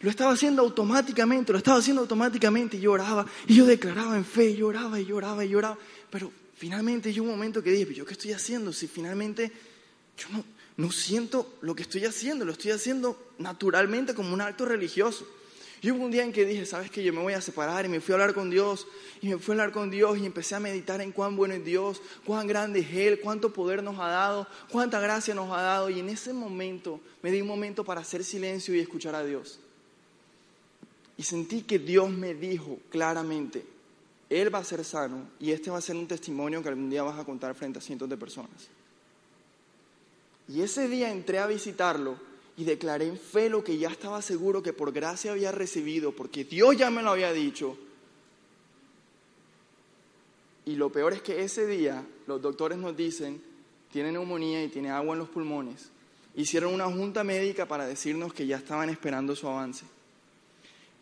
Lo 0.00 0.10
estaba 0.10 0.32
haciendo 0.32 0.62
automáticamente, 0.62 1.52
lo 1.52 1.58
estaba 1.58 1.78
haciendo 1.78 2.02
automáticamente 2.02 2.76
y 2.76 2.80
yo 2.80 2.92
oraba 2.92 3.24
y 3.46 3.54
yo 3.54 3.64
declaraba 3.64 4.16
en 4.16 4.24
fe, 4.24 4.50
y 4.50 4.56
lloraba 4.56 5.00
y 5.00 5.06
lloraba 5.06 5.44
y 5.44 5.48
lloraba. 5.48 5.78
Pero 6.10 6.32
finalmente 6.56 7.12
llegó 7.12 7.26
un 7.26 7.32
momento 7.32 7.62
que 7.62 7.70
dije, 7.70 7.94
¿yo 7.94 8.04
qué 8.04 8.12
estoy 8.12 8.32
haciendo? 8.32 8.72
Si 8.72 8.88
finalmente 8.88 9.52
yo 10.18 10.44
no 10.76 10.90
siento 10.90 11.54
lo 11.62 11.74
que 11.74 11.82
estoy 11.82 12.04
haciendo, 12.04 12.44
lo 12.44 12.52
estoy 12.52 12.72
haciendo 12.72 13.32
naturalmente 13.38 14.14
como 14.14 14.34
un 14.34 14.40
acto 14.40 14.66
religioso. 14.66 15.26
Y 15.82 15.90
hubo 15.90 16.04
un 16.04 16.10
día 16.10 16.24
en 16.24 16.32
que 16.32 16.44
dije, 16.44 16.64
¿sabes 16.64 16.90
qué? 16.90 17.02
Yo 17.02 17.12
me 17.12 17.20
voy 17.20 17.34
a 17.34 17.40
separar 17.40 17.84
y 17.84 17.88
me 17.88 18.00
fui 18.00 18.12
a 18.12 18.14
hablar 18.16 18.34
con 18.34 18.48
Dios 18.48 18.86
y 19.20 19.28
me 19.28 19.38
fui 19.38 19.52
a 19.52 19.54
hablar 19.54 19.72
con 19.72 19.90
Dios 19.90 20.18
y 20.18 20.24
empecé 20.24 20.54
a 20.54 20.60
meditar 20.60 21.00
en 21.00 21.12
cuán 21.12 21.36
bueno 21.36 21.54
es 21.54 21.64
Dios, 21.64 22.00
cuán 22.24 22.46
grande 22.46 22.80
es 22.80 22.92
Él, 22.92 23.20
cuánto 23.20 23.52
poder 23.52 23.82
nos 23.82 23.98
ha 23.98 24.08
dado, 24.08 24.48
cuánta 24.70 25.00
gracia 25.00 25.34
nos 25.34 25.50
ha 25.52 25.60
dado. 25.60 25.90
Y 25.90 26.00
en 26.00 26.08
ese 26.08 26.32
momento 26.32 27.00
me 27.22 27.30
di 27.30 27.42
un 27.42 27.48
momento 27.48 27.84
para 27.84 28.00
hacer 28.00 28.24
silencio 28.24 28.74
y 28.74 28.80
escuchar 28.80 29.14
a 29.14 29.24
Dios. 29.24 29.60
Y 31.18 31.22
sentí 31.22 31.62
que 31.62 31.78
Dios 31.78 32.10
me 32.10 32.34
dijo 32.34 32.78
claramente, 32.90 33.64
Él 34.30 34.54
va 34.54 34.60
a 34.60 34.64
ser 34.64 34.84
sano 34.84 35.28
y 35.38 35.52
este 35.52 35.70
va 35.70 35.78
a 35.78 35.82
ser 35.82 35.96
un 35.96 36.06
testimonio 36.06 36.62
que 36.62 36.68
algún 36.70 36.88
día 36.90 37.02
vas 37.02 37.18
a 37.18 37.24
contar 37.24 37.54
frente 37.54 37.78
a 37.78 37.82
cientos 37.82 38.08
de 38.08 38.16
personas. 38.16 38.68
Y 40.48 40.62
ese 40.62 40.88
día 40.88 41.10
entré 41.10 41.38
a 41.38 41.46
visitarlo 41.46 42.16
y 42.56 42.64
declaré 42.64 43.06
en 43.06 43.18
fe 43.18 43.50
lo 43.50 43.62
que 43.62 43.76
ya 43.76 43.88
estaba 43.88 44.22
seguro 44.22 44.62
que 44.62 44.72
por 44.72 44.92
gracia 44.92 45.32
había 45.32 45.52
recibido, 45.52 46.12
porque 46.12 46.44
Dios 46.44 46.76
ya 46.76 46.90
me 46.90 47.02
lo 47.02 47.10
había 47.10 47.32
dicho. 47.32 47.76
Y 50.64 50.74
lo 50.74 50.90
peor 50.90 51.12
es 51.12 51.22
que 51.22 51.42
ese 51.42 51.66
día 51.66 52.04
los 52.26 52.40
doctores 52.40 52.78
nos 52.78 52.96
dicen, 52.96 53.40
tiene 53.92 54.10
neumonía 54.10 54.64
y 54.64 54.68
tiene 54.68 54.90
agua 54.90 55.12
en 55.12 55.20
los 55.20 55.28
pulmones. 55.28 55.90
Hicieron 56.34 56.74
una 56.74 56.86
junta 56.86 57.24
médica 57.24 57.66
para 57.66 57.86
decirnos 57.86 58.32
que 58.34 58.46
ya 58.46 58.56
estaban 58.56 58.88
esperando 58.88 59.36
su 59.36 59.48
avance. 59.48 59.84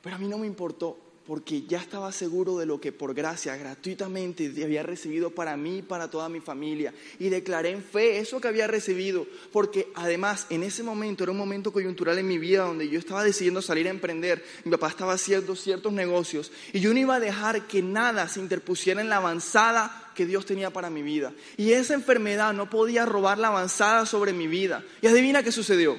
Pero 0.03 0.17
a 0.17 0.19
mí 0.19 0.29
no 0.29 0.39
me 0.39 0.47
importó, 0.47 0.99
porque 1.27 1.63
ya 1.63 1.79
estaba 1.79 2.13
seguro 2.13 2.59
de 2.59 2.67
lo 2.67 2.81
que 2.81 2.93
por 2.93 3.15
gracia, 3.15 3.57
gratuitamente, 3.57 4.53
había 4.63 4.83
recibido 4.83 5.31
para 5.31 5.57
mí 5.57 5.79
y 5.79 5.83
para 5.83 6.11
toda 6.11 6.29
mi 6.29 6.41
familia. 6.41 6.93
Y 7.19 7.31
declaré 7.31 7.71
en 7.71 7.83
fe 7.83 8.19
eso 8.19 8.41
que 8.41 8.49
había 8.49 8.67
recibido, 8.67 9.27
porque 9.51 9.89
además 9.95 10.47
en 10.51 10.63
ese 10.63 10.83
momento 10.83 11.25
era 11.25 11.33
un 11.33 11.39
momento 11.39 11.73
coyuntural 11.73 12.19
en 12.19 12.29
mi 12.29 12.39
vida 12.39 12.65
donde 12.65 12.89
yo 12.89 12.99
estaba 12.99 13.25
decidiendo 13.25 13.63
salir 13.63 13.87
a 13.87 13.91
emprender, 13.91 14.45
mi 14.65 14.71
papá 14.71 14.89
estaba 14.89 15.15
haciendo 15.15 15.57
ciertos 15.57 15.93
negocios, 15.93 16.53
y 16.73 16.81
yo 16.81 16.93
no 16.93 17.01
iba 17.01 17.15
a 17.15 17.21
dejar 17.21 17.67
que 17.67 17.81
nada 17.81 18.29
se 18.29 18.41
interpusiera 18.41 19.01
en 19.01 19.09
la 19.09 19.17
avanzada 19.17 20.13
que 20.15 20.27
Dios 20.27 20.45
tenía 20.45 20.71
para 20.71 20.91
mi 20.91 21.03
vida. 21.03 21.33
Y 21.57 21.73
esa 21.73 21.95
enfermedad 21.95 22.53
no 22.53 22.69
podía 22.69 23.07
robar 23.07 23.39
la 23.39 23.49
avanzada 23.49 24.05
sobre 24.05 24.33
mi 24.33 24.47
vida. 24.47 24.85
Y 25.01 25.07
adivina 25.07 25.43
qué 25.43 25.51
sucedió. 25.51 25.97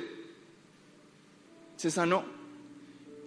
Se 1.78 1.92
sanó. 1.92 2.35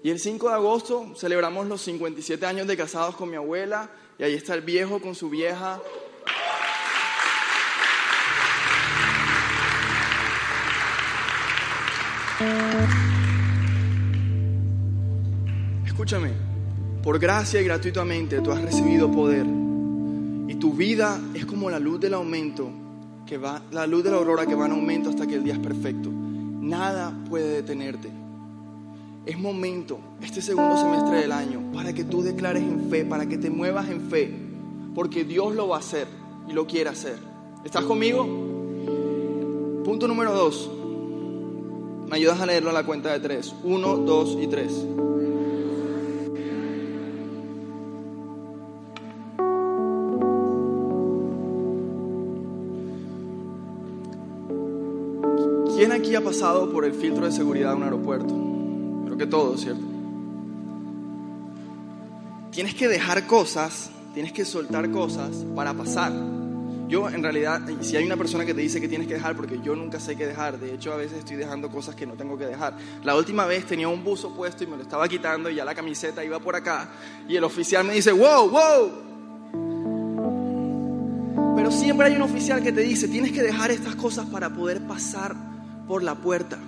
Y 0.03 0.11
el 0.11 0.21
5 0.21 0.49
de 0.49 0.55
agosto 0.55 1.13
celebramos 1.17 1.67
los 1.67 1.83
57 1.83 2.47
años 2.47 2.67
de 2.67 2.77
casados 2.77 3.17
con 3.17 3.31
mi 3.31 3.37
abuela 3.37 3.91
y 4.19 4.23
ahí 4.23 4.35
está 4.35 4.55
el 4.55 4.61
viejo 4.61 5.01
con 5.01 5.15
su 5.15 5.29
vieja. 5.29 5.81
Escúchame, 15.85 16.31
por 17.03 17.19
gracia 17.19 17.61
y 17.61 17.65
gratuitamente 17.65 18.41
tú 18.41 18.53
has 18.53 18.63
recibido 18.63 19.11
poder 19.11 19.47
y 20.47 20.55
tu 20.55 20.75
vida 20.75 21.21
es 21.35 21.45
como 21.45 21.69
la 21.71 21.81
luz 21.81 21.99
del 21.99 22.15
aumento 22.15 22.71
que 23.27 23.37
va, 23.37 23.63
la 23.73 23.87
luz 23.89 24.05
de 24.05 24.13
la 24.13 24.19
aurora 24.19 24.47
que 24.47 24.55
va 24.55 24.67
en 24.67 24.73
aumento 24.73 25.11
hasta 25.11 25.27
que 25.27 25.35
el 25.35 25.43
día 25.43 25.55
es 25.55 25.59
perfecto. 25.59 26.09
Nada 26.11 27.13
puede 27.29 27.49
detenerte 27.49 28.18
es 29.29 29.38
momento, 29.38 29.99
este 30.23 30.41
segundo 30.41 30.75
semestre 30.79 31.19
del 31.21 31.33
año, 31.33 31.61
para 31.75 31.93
que 31.93 32.03
tú 32.03 32.23
declares 32.23 32.62
en 32.62 32.88
fe, 32.88 33.05
para 33.05 33.27
que 33.27 33.37
te 33.37 33.51
muevas 33.51 33.91
en 33.91 34.01
fe, 34.01 34.35
porque 34.95 35.23
Dios 35.23 35.55
lo 35.55 35.69
va 35.69 35.77
a 35.77 35.81
hacer 35.81 36.09
y 36.49 36.55
lo 36.55 36.67
quiere 36.67 36.88
hacer. 36.88 37.19
¿Estás 37.62 37.85
conmigo? 37.85 38.25
Punto 39.85 40.09
número 40.09 40.33
dos. 40.33 40.71
¿Me 42.09 42.17
ayudas 42.17 42.41
a 42.41 42.47
leerlo 42.47 42.71
a 42.71 42.73
la 42.73 42.87
cuenta 42.87 43.12
de 43.12 43.21
tres? 43.21 43.55
Uno, 43.64 43.99
dos 43.99 44.38
y 44.41 44.47
tres. 44.47 44.73
¿Quién 55.77 55.93
aquí 55.93 56.14
ha 56.14 56.25
pasado 56.25 56.73
por 56.73 56.87
el 56.87 56.95
filtro 56.95 57.27
de 57.27 57.33
seguridad 57.33 57.73
de 57.73 57.77
un 57.77 57.83
aeropuerto? 57.83 58.58
Que 59.19 59.27
todo, 59.27 59.59
¿cierto? 59.59 59.83
Tienes 62.53 62.75
que 62.75 62.89
dejar 62.89 63.27
cosas, 63.27 63.91
tienes 64.15 64.33
que 64.33 64.45
soltar 64.45 64.91
cosas 64.91 65.45
para 65.55 65.75
pasar. 65.75 66.13
Yo 66.89 67.11
en 67.11 67.23
realidad, 67.23 67.61
si 67.83 67.97
hay 67.97 68.05
una 68.05 68.17
persona 68.17 68.47
que 68.47 68.55
te 68.55 68.63
dice 68.63 68.81
que 68.81 68.89
tienes 68.89 69.07
que 69.07 69.15
dejar, 69.15 69.37
porque 69.37 69.61
yo 69.63 69.77
nunca 69.77 70.01
sé 70.01 70.17
qué 70.17 70.27
dejar, 70.27 70.59
de 70.59 70.75
hecho 70.75 70.93
a 70.93 70.97
veces 70.97 71.19
estoy 71.19 71.37
dejando 71.37 71.69
cosas 71.69 71.95
que 71.95 72.07
no 72.07 72.15
tengo 72.15 72.39
que 72.39 72.47
dejar. 72.47 72.75
La 73.05 73.15
última 73.15 73.45
vez 73.45 73.67
tenía 73.67 73.89
un 73.89 74.03
buzo 74.03 74.35
puesto 74.35 74.65
y 74.65 74.67
me 74.67 74.77
lo 74.77 74.85
estaba 74.85 75.07
quitando 75.07 75.51
y 75.51 75.57
ya 75.57 75.67
la 75.67 75.75
camiseta 75.75 76.25
iba 76.25 76.39
por 76.39 76.57
acá 76.57 76.89
y 77.29 77.37
el 77.37 77.45
oficial 77.45 77.85
me 77.85 77.93
dice, 77.93 78.13
wow, 78.13 78.49
wow. 78.49 78.91
Pero 81.57 81.71
siempre 81.71 82.07
hay 82.07 82.17
un 82.17 82.23
oficial 82.23 82.63
que 82.63 82.73
te 82.73 82.81
dice, 82.81 83.09
tienes 83.09 83.33
que 83.33 83.43
dejar 83.43 83.71
estas 83.71 83.95
cosas 83.97 84.25
para 84.27 84.49
poder 84.49 84.81
pasar 84.87 85.37
por 85.87 86.03
la 86.03 86.15
puerta 86.15 86.59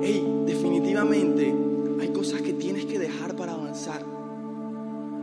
hey, 0.00 0.42
definitivamente 0.46 1.54
hay 2.00 2.08
cosas 2.08 2.42
que 2.42 2.52
tienes 2.52 2.84
que 2.86 2.98
dejar 2.98 3.36
para 3.36 3.52
avanzar. 3.52 4.04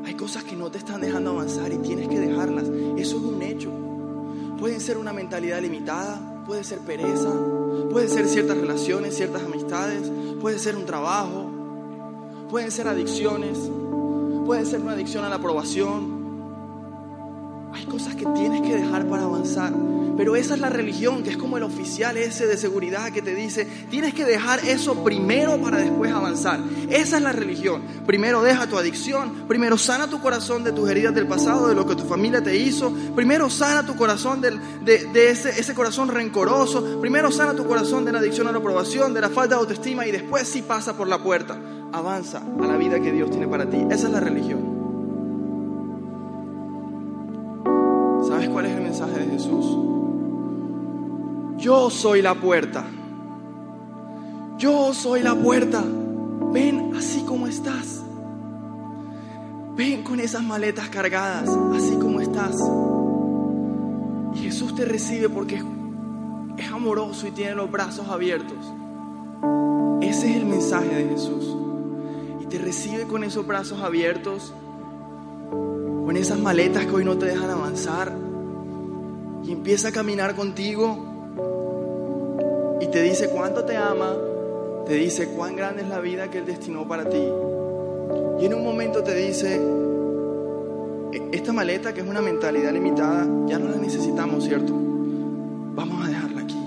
Hay 0.06 0.13
cosas 0.13 0.43
que 0.43 0.56
no 0.56 0.69
te 0.69 0.78
están 0.78 1.01
dejando 1.01 1.32
avanzar 1.32 1.71
y 1.71 1.78
tienes 1.78 2.08
que 2.08 2.19
dejarlas. 2.19 2.65
Eso 2.97 3.17
es 3.17 3.23
un 3.23 3.41
hecho. 3.41 3.71
Puede 4.60 4.80
ser 4.80 4.97
una 4.97 5.13
mentalidad 5.13 5.62
limitada, 5.62 6.43
puede 6.45 6.63
ser 6.63 6.80
pereza, 6.80 7.32
puede 7.91 8.08
ser 8.08 8.28
ciertas 8.28 8.58
relaciones, 8.58 9.15
ciertas 9.15 9.43
amistades, 9.43 10.12
puede 10.39 10.60
ser 10.60 10.75
un 10.75 10.86
trabajo, 10.86 11.49
pueden 12.49 12.71
ser 12.71 12.88
adicciones, 12.88 13.58
puede 14.45 14.65
ser 14.65 14.82
una 14.82 14.93
adicción 14.93 15.25
a 15.25 15.30
la 15.30 15.36
aprobación. 15.38 16.14
Hay 17.76 17.86
cosas 17.88 18.16
que 18.16 18.26
tienes 18.26 18.62
que 18.62 18.74
dejar 18.74 19.06
para 19.10 19.24
avanzar. 19.24 19.74
Pero 20.16 20.38
esa 20.38 20.54
es 20.54 20.62
la 20.62 20.70
religión, 20.70 21.24
que 21.24 21.32
es 21.32 21.36
como 21.36 21.58
el 21.58 21.64
oficial 21.64 22.16
ese 22.16 22.48
de 22.48 22.56
seguridad 22.56 23.12
que 23.12 23.22
te 23.22 23.36
dice, 23.36 23.68
tienes 23.90 24.14
que 24.14 24.24
dejar 24.24 24.60
eso 24.66 25.04
primero 25.04 25.62
para 25.62 25.80
después 25.80 26.10
avanzar. 26.10 26.62
Esa 26.90 27.18
es 27.18 27.22
la 27.22 27.34
religión. 27.34 27.82
Primero 28.06 28.42
deja 28.42 28.68
tu 28.68 28.78
adicción, 28.78 29.44
primero 29.50 29.78
sana 29.78 30.08
tu 30.10 30.22
corazón 30.22 30.64
de 30.64 30.72
tus 30.72 30.90
heridas 30.90 31.14
del 31.14 31.28
pasado, 31.28 31.68
de 31.68 31.76
lo 31.76 31.86
que 31.86 31.98
tu 31.98 32.06
familia 32.06 32.42
te 32.42 32.56
hizo. 32.56 32.94
Primero 33.14 33.50
sana 33.50 33.86
tu 33.86 33.98
corazón 33.98 34.40
de, 34.40 35.30
ese, 35.30 35.74
corazón 35.74 36.08
rencoroso. 36.08 37.02
Primero 37.02 37.30
sana 37.30 37.56
tu 37.56 37.68
corazón 37.68 38.06
de 38.06 38.14
la 38.14 38.20
adicción 38.20 38.48
a 38.48 38.54
la 38.54 38.60
aprobación, 38.60 39.14
de 39.14 39.20
la 39.20 39.30
falta 39.30 39.56
de 39.56 39.62
autoestima 39.62 40.08
y 40.08 40.14
después 40.14 40.48
sí 40.48 40.62
pasa 40.62 40.96
por 40.96 41.10
la 41.10 41.22
puerta. 41.22 41.60
Avanza 41.92 42.38
a 42.38 42.68
la 42.68 42.78
vida 42.78 43.02
que 43.02 43.12
Dios 43.12 43.30
tiene 43.32 43.50
para 43.50 43.70
ti. 43.70 43.78
Esa 43.92 44.08
es 44.08 44.14
la 44.14 44.22
religión. 44.22 44.75
¿Sabes 48.36 48.50
cuál 48.50 48.65
es 48.65 48.71
el 48.74 48.82
mensaje 48.82 49.17
de 49.17 49.32
Jesús? 49.32 49.65
Yo 51.58 51.89
soy 51.89 52.21
la 52.21 52.36
puerta. 52.36 52.84
Yo 54.58 54.93
soy 54.93 55.21
la 55.21 55.34
puerta. 55.36 55.82
Ven 56.52 56.91
así 56.98 57.21
como 57.21 57.48
estás. 57.48 58.04
Ven 59.78 60.04
con 60.04 60.19
esas 60.19 60.43
maletas 60.43 60.89
cargadas, 60.89 61.48
así 61.78 61.95
como 61.95 62.19
estás. 62.19 62.58
Y 64.34 64.39
Jesús 64.39 64.76
te 64.76 64.84
recibe 64.84 65.30
porque 65.30 65.63
es 66.58 66.71
amoroso 66.74 67.28
y 67.28 67.32
tiene 67.32 67.56
los 67.56 67.71
brazos 67.71 68.10
abiertos. 68.10 68.58
Ese 70.02 70.32
es 70.32 70.36
el 70.36 70.45
mensaje 70.45 70.93
de 70.93 71.08
Jesús. 71.08 71.56
Y 72.41 72.48
te 72.48 72.58
recibe 72.58 73.06
con 73.06 73.24
esos 73.24 73.48
brazos 73.48 73.80
abiertos, 73.80 74.54
con 75.50 76.17
esas 76.17 76.38
maletas 76.38 76.86
que 76.86 76.91
hoy 76.91 77.06
no 77.06 77.17
te 77.17 77.28
dejan 77.28 77.50
avanzar. 77.50 78.25
Y 79.46 79.52
empieza 79.52 79.90
a 79.90 79.92
caminar 79.92 80.36
contigo 80.36 80.98
y 82.82 82.88
te 82.88 83.02
dice 83.04 83.30
cuánto 83.30 83.64
te 83.64 83.78
ama, 83.78 84.16
te 84.86 84.96
dice 84.96 85.30
cuán 85.30 85.56
grande 85.56 85.84
es 85.84 85.90
la 85.90 86.00
vida 86.00 86.30
que 86.30 86.40
Él 86.40 86.46
destinó 86.46 86.88
para 86.88 87.08
ti. 87.08 87.24
Y 88.40 88.46
en 88.46 88.54
un 88.54 88.64
momento 88.64 89.04
te 89.04 89.16
dice, 89.16 89.62
e-, 91.14 91.30
esta 91.32 91.54
maleta 91.54 91.94
que 91.94 92.02
es 92.02 92.08
una 92.08 92.22
mentalidad 92.22 92.74
limitada, 92.74 93.26
ya 93.48 93.60
no 93.60 93.70
la 93.70 93.78
necesitamos, 93.78 94.44
¿cierto? 94.44 94.74
Vamos 95.76 96.06
a 96.06 96.10
dejarla 96.10 96.42
aquí. 96.42 96.60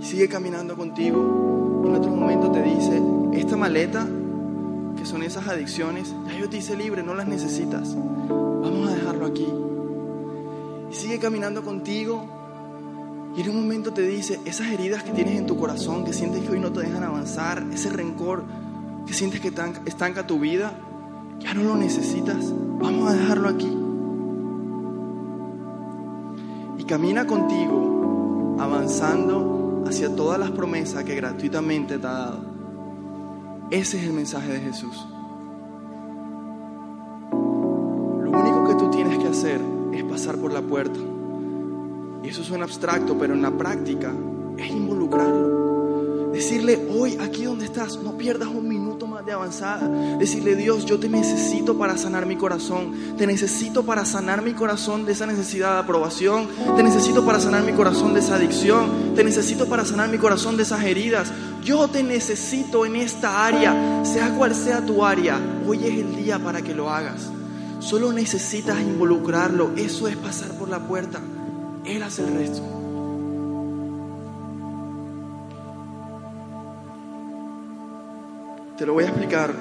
Sigue 0.00 0.28
caminando 0.28 0.76
contigo. 0.76 1.82
Y 1.84 1.88
en 1.88 1.94
otro 1.94 2.10
momento 2.10 2.50
te 2.50 2.62
dice, 2.62 3.00
esta 3.34 3.56
maleta, 3.56 4.06
que 4.96 5.04
son 5.04 5.22
esas 5.22 5.46
adicciones, 5.46 6.14
ya 6.26 6.38
yo 6.38 6.48
te 6.48 6.56
hice 6.56 6.74
libre, 6.74 7.02
no 7.02 7.14
las 7.14 7.28
necesitas. 7.28 7.94
Vamos 7.94 8.90
a 8.90 8.94
dejarlo 8.94 9.26
aquí. 9.26 9.46
Sigue 10.96 11.18
caminando 11.18 11.62
contigo 11.62 12.26
y 13.36 13.42
en 13.42 13.50
un 13.50 13.56
momento 13.56 13.92
te 13.92 14.00
dice, 14.00 14.40
esas 14.46 14.68
heridas 14.68 15.02
que 15.02 15.10
tienes 15.10 15.38
en 15.38 15.44
tu 15.44 15.58
corazón, 15.58 16.06
que 16.06 16.14
sientes 16.14 16.42
que 16.42 16.52
hoy 16.52 16.58
no 16.58 16.72
te 16.72 16.80
dejan 16.80 17.04
avanzar, 17.04 17.66
ese 17.70 17.90
rencor, 17.90 18.44
que 19.06 19.12
sientes 19.12 19.42
que 19.42 19.52
estanca 19.84 20.26
tu 20.26 20.40
vida, 20.40 20.72
ya 21.38 21.52
no 21.52 21.64
lo 21.64 21.76
necesitas. 21.76 22.50
Vamos 22.80 23.10
a 23.10 23.12
dejarlo 23.14 23.50
aquí. 23.50 23.70
Y 26.78 26.84
camina 26.84 27.26
contigo, 27.26 28.56
avanzando 28.58 29.84
hacia 29.86 30.16
todas 30.16 30.40
las 30.40 30.50
promesas 30.52 31.04
que 31.04 31.14
gratuitamente 31.14 31.98
te 31.98 32.06
ha 32.06 32.10
dado. 32.10 32.40
Ese 33.70 33.98
es 33.98 34.04
el 34.04 34.14
mensaje 34.14 34.50
de 34.50 34.60
Jesús. 34.60 35.06
Lo 37.32 38.30
único 38.30 38.66
que 38.66 38.74
tú 38.76 38.90
tienes 38.90 39.18
que 39.18 39.28
hacer 39.28 39.75
es 39.98 40.04
pasar 40.04 40.36
por 40.36 40.52
la 40.52 40.62
puerta. 40.62 40.98
Y 42.22 42.28
eso 42.28 42.42
suena 42.42 42.64
abstracto, 42.64 43.16
pero 43.18 43.34
en 43.34 43.42
la 43.42 43.50
práctica 43.50 44.12
es 44.56 44.70
involucrarlo. 44.70 45.56
Decirle 46.32 46.86
hoy, 46.94 47.16
aquí 47.18 47.44
donde 47.44 47.64
estás, 47.64 47.98
no 48.02 48.18
pierdas 48.18 48.48
un 48.48 48.68
minuto 48.68 49.06
más 49.06 49.24
de 49.24 49.32
avanzada. 49.32 49.88
Decirle, 50.18 50.54
Dios, 50.54 50.84
yo 50.84 50.98
te 51.00 51.08
necesito 51.08 51.78
para 51.78 51.96
sanar 51.96 52.26
mi 52.26 52.36
corazón. 52.36 52.92
Te 53.16 53.26
necesito 53.26 53.86
para 53.86 54.04
sanar 54.04 54.42
mi 54.42 54.52
corazón 54.52 55.06
de 55.06 55.12
esa 55.12 55.26
necesidad 55.26 55.72
de 55.74 55.78
aprobación. 55.80 56.46
Te 56.76 56.82
necesito 56.82 57.24
para 57.24 57.40
sanar 57.40 57.62
mi 57.62 57.72
corazón 57.72 58.12
de 58.12 58.20
esa 58.20 58.34
adicción. 58.34 59.14
Te 59.14 59.24
necesito 59.24 59.66
para 59.66 59.86
sanar 59.86 60.10
mi 60.10 60.18
corazón 60.18 60.58
de 60.58 60.64
esas 60.64 60.84
heridas. 60.84 61.32
Yo 61.64 61.88
te 61.88 62.02
necesito 62.02 62.84
en 62.84 62.96
esta 62.96 63.46
área, 63.46 64.04
sea 64.04 64.36
cual 64.36 64.54
sea 64.54 64.84
tu 64.84 65.06
área. 65.06 65.40
Hoy 65.66 65.78
es 65.78 65.98
el 65.98 66.16
día 66.16 66.38
para 66.38 66.60
que 66.60 66.74
lo 66.74 66.90
hagas. 66.90 67.30
Solo 67.86 68.12
necesitas 68.12 68.80
involucrarlo. 68.80 69.70
Eso 69.76 70.08
es 70.08 70.16
pasar 70.16 70.50
por 70.58 70.68
la 70.68 70.80
puerta. 70.80 71.20
Él 71.84 72.02
hace 72.02 72.26
el 72.26 72.34
resto. 72.34 72.60
Te 78.76 78.86
lo 78.86 78.94
voy 78.94 79.04
a 79.04 79.06
explicar. 79.06 79.54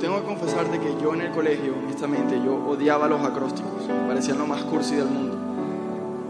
Tengo 0.00 0.20
que 0.20 0.26
confesarte 0.26 0.80
que 0.80 1.00
yo 1.00 1.14
en 1.14 1.20
el 1.20 1.30
colegio, 1.30 1.76
honestamente, 1.80 2.40
yo 2.44 2.56
odiaba 2.56 3.06
los 3.06 3.24
acrósticos. 3.24 3.84
Parecían 4.08 4.38
lo 4.38 4.48
más 4.48 4.64
cursi 4.64 4.96
del 4.96 5.06
mundo. 5.06 5.38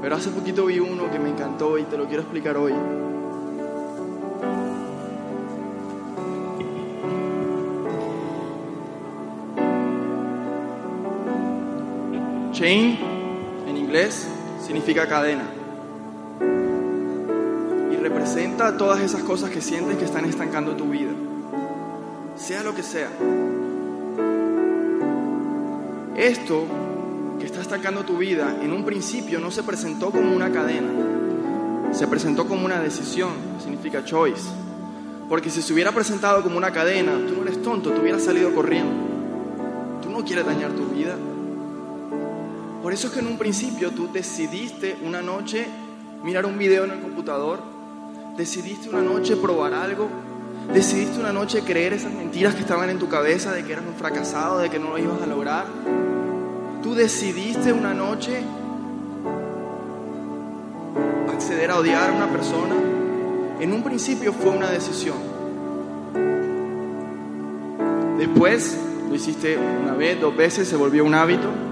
Pero 0.03 0.15
hace 0.15 0.29
poquito 0.29 0.67
vi 0.67 0.79
uno 0.79 1.11
que 1.11 1.19
me 1.19 1.31
encantó 1.31 1.79
y 1.79 1.85
te 1.85 1.97
lo 1.97 2.05
quiero 2.05 2.21
explicar 2.21 2.59
hoy. 2.59 2.75
Chain, 12.59 12.99
en 13.69 13.77
inglés, 13.77 14.27
significa 14.67 15.07
cadena 15.07 15.59
representa 18.09 18.77
todas 18.77 19.01
esas 19.01 19.23
cosas 19.23 19.51
que 19.51 19.61
sientes 19.61 19.97
que 19.97 20.05
están 20.05 20.25
estancando 20.25 20.77
tu 20.77 20.91
vida, 20.91 21.13
sea 22.37 22.63
lo 22.63 22.75
que 22.75 22.83
sea. 22.83 23.09
Esto 26.17 26.67
que 27.39 27.47
está 27.47 27.61
estancando 27.61 28.05
tu 28.05 28.19
vida 28.19 28.57
en 28.63 28.73
un 28.73 28.85
principio 28.85 29.41
no 29.41 29.51
se 29.51 29.63
presentó 29.63 30.11
como 30.11 30.35
una 30.35 30.51
cadena, 30.51 30.91
se 31.93 32.07
presentó 32.07 32.47
como 32.47 32.65
una 32.65 32.81
decisión, 32.81 33.31
significa 33.63 34.05
choice. 34.05 34.49
Porque 35.29 35.51
si 35.51 35.63
se 35.63 35.73
hubiera 35.73 35.93
presentado 35.93 36.43
como 36.43 36.57
una 36.57 36.71
cadena, 36.71 37.13
tú 37.13 37.35
no 37.37 37.43
eres 37.43 37.63
tonto, 37.63 37.93
tú 37.93 38.01
hubieras 38.01 38.23
salido 38.25 38.55
corriendo. 38.55 38.93
Tú 40.03 40.11
no 40.11 40.25
quieres 40.25 40.47
dañar 40.47 40.73
tu 40.73 40.87
vida. 40.87 41.15
Por 42.83 42.93
eso 42.93 43.09
es 43.09 43.13
que 43.13 43.21
en 43.21 43.27
un 43.27 43.39
principio 43.39 43.91
tú 43.91 44.11
decidiste 44.13 44.97
una 45.03 45.23
noche 45.23 45.67
mirar 46.23 46.47
un 46.47 46.57
video 46.59 46.85
en 46.85 46.93
el 46.93 47.01
computador 47.01 47.79
Decidiste 48.39 48.89
una 48.89 49.03
noche 49.03 49.35
probar 49.37 49.75
algo. 49.75 50.09
Decidiste 50.73 51.19
una 51.19 51.33
noche 51.33 51.63
creer 51.63 51.93
esas 51.93 52.13
mentiras 52.13 52.55
que 52.55 52.61
estaban 52.61 52.89
en 52.89 53.01
tu 53.01 53.09
cabeza 53.09 53.53
de 53.53 53.65
que 53.65 53.73
eras 53.73 53.85
un 53.85 53.95
fracasado, 53.95 54.61
de 54.61 54.71
que 54.71 54.79
no 54.79 54.91
lo 54.91 54.99
ibas 54.99 55.21
a 55.21 55.27
lograr. 55.27 55.67
Tú 56.81 56.95
decidiste 56.95 57.73
una 57.73 57.95
noche 57.95 58.45
acceder 61.29 61.73
a 61.73 61.79
odiar 61.79 62.11
a 62.11 62.13
una 62.13 62.29
persona. 62.29 62.77
En 63.59 63.73
un 63.73 63.83
principio 63.83 64.33
fue 64.33 64.53
una 64.53 64.71
decisión. 64.71 65.17
Después 68.19 68.79
lo 69.09 69.17
hiciste 69.17 69.59
una 69.59 69.95
vez, 69.95 70.21
dos 70.21 70.37
veces, 70.37 70.69
se 70.69 70.77
volvió 70.77 71.05
un 71.05 71.17
hábito. 71.17 71.68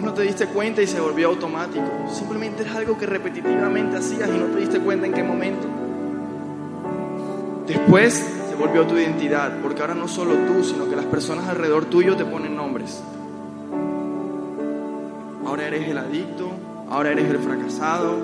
Después 0.00 0.14
no 0.14 0.18
te 0.18 0.26
diste 0.26 0.46
cuenta 0.46 0.80
y 0.80 0.86
se 0.86 0.98
volvió 0.98 1.28
automático. 1.28 1.84
Simplemente 2.10 2.62
es 2.62 2.74
algo 2.74 2.96
que 2.96 3.04
repetitivamente 3.04 3.98
hacías 3.98 4.30
y 4.30 4.38
no 4.38 4.46
te 4.46 4.60
diste 4.60 4.80
cuenta 4.80 5.04
en 5.04 5.12
qué 5.12 5.22
momento. 5.22 5.66
Después 7.66 8.14
se 8.48 8.54
volvió 8.54 8.86
tu 8.86 8.96
identidad, 8.96 9.58
porque 9.60 9.82
ahora 9.82 9.92
no 9.92 10.08
solo 10.08 10.32
tú, 10.46 10.64
sino 10.64 10.88
que 10.88 10.96
las 10.96 11.04
personas 11.04 11.50
alrededor 11.50 11.84
tuyo 11.84 12.16
te 12.16 12.24
ponen 12.24 12.56
nombres. 12.56 13.02
Ahora 15.44 15.66
eres 15.66 15.86
el 15.86 15.98
adicto, 15.98 16.50
ahora 16.88 17.10
eres 17.10 17.28
el 17.28 17.38
fracasado, 17.38 18.16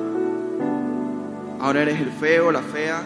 ahora 1.61 1.83
eres 1.83 2.01
el 2.01 2.11
feo, 2.11 2.53
la 2.53 2.63
fea. 2.63 3.03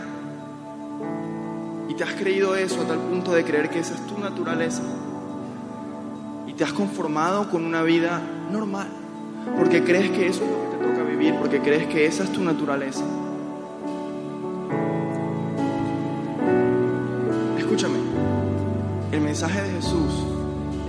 Y 1.88 1.94
te 1.94 2.04
has 2.04 2.12
creído 2.12 2.54
eso 2.54 2.82
a 2.82 2.84
tal 2.84 2.98
punto 2.98 3.32
de 3.32 3.42
creer 3.42 3.68
que 3.68 3.80
esa 3.80 3.94
es 3.94 4.06
tu 4.06 4.16
naturaleza. 4.16 4.84
Y 6.46 6.52
te 6.52 6.62
has 6.62 6.72
conformado 6.72 7.50
con 7.50 7.64
una 7.64 7.82
vida 7.82 8.22
normal, 8.50 8.88
porque 9.56 9.82
crees 9.82 10.10
que 10.10 10.26
eso 10.26 10.44
es 10.44 10.50
lo 10.50 10.70
que 10.70 10.76
te 10.76 10.92
toca 10.92 11.02
vivir, 11.04 11.34
porque 11.36 11.60
crees 11.60 11.86
que 11.86 12.06
esa 12.06 12.24
es 12.24 12.32
tu 12.32 12.42
naturaleza. 12.42 13.04
Escúchame, 17.58 17.98
el 19.12 19.20
mensaje 19.20 19.62
de 19.62 19.70
Jesús 19.70 20.24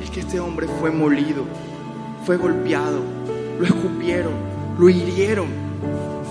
es 0.04 0.10
que 0.10 0.22
este 0.22 0.40
hombre 0.40 0.68
fue 0.80 0.92
molido, 0.92 1.44
fue 2.26 2.38
golpeado, 2.38 3.00
lo 3.60 3.66
escupieron, 3.66 4.34
lo 4.78 4.90
hirieron, 4.90 5.48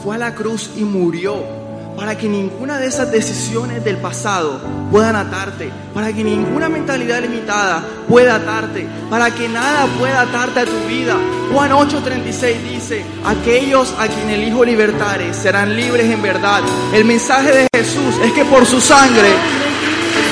fue 0.03 0.16
a 0.16 0.19
la 0.19 0.35
cruz 0.35 0.73
y 0.77 0.85
murió 0.85 1.60
para 2.00 2.16
que 2.16 2.30
ninguna 2.30 2.78
de 2.78 2.86
esas 2.86 3.12
decisiones 3.12 3.84
del 3.84 3.98
pasado 3.98 4.58
puedan 4.90 5.16
atarte, 5.16 5.70
para 5.92 6.10
que 6.10 6.24
ninguna 6.24 6.70
mentalidad 6.70 7.20
limitada 7.20 7.84
pueda 8.08 8.36
atarte, 8.36 8.86
para 9.10 9.30
que 9.34 9.46
nada 9.50 9.84
pueda 9.98 10.22
atarte 10.22 10.60
a 10.60 10.64
tu 10.64 10.88
vida. 10.88 11.18
Juan 11.52 11.72
8:36 11.72 12.62
dice, 12.70 13.04
aquellos 13.22 13.94
a 13.98 14.08
quien 14.08 14.30
el 14.30 14.48
Hijo 14.48 14.64
libertare 14.64 15.34
serán 15.34 15.76
libres 15.76 16.10
en 16.10 16.22
verdad. 16.22 16.62
El 16.94 17.04
mensaje 17.04 17.52
de 17.52 17.68
Jesús 17.76 18.14
es 18.24 18.32
que 18.32 18.46
por 18.46 18.64
su 18.64 18.80
sangre 18.80 19.28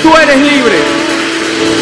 tú 0.03 0.17
eres 0.17 0.39
libre. 0.39 1.08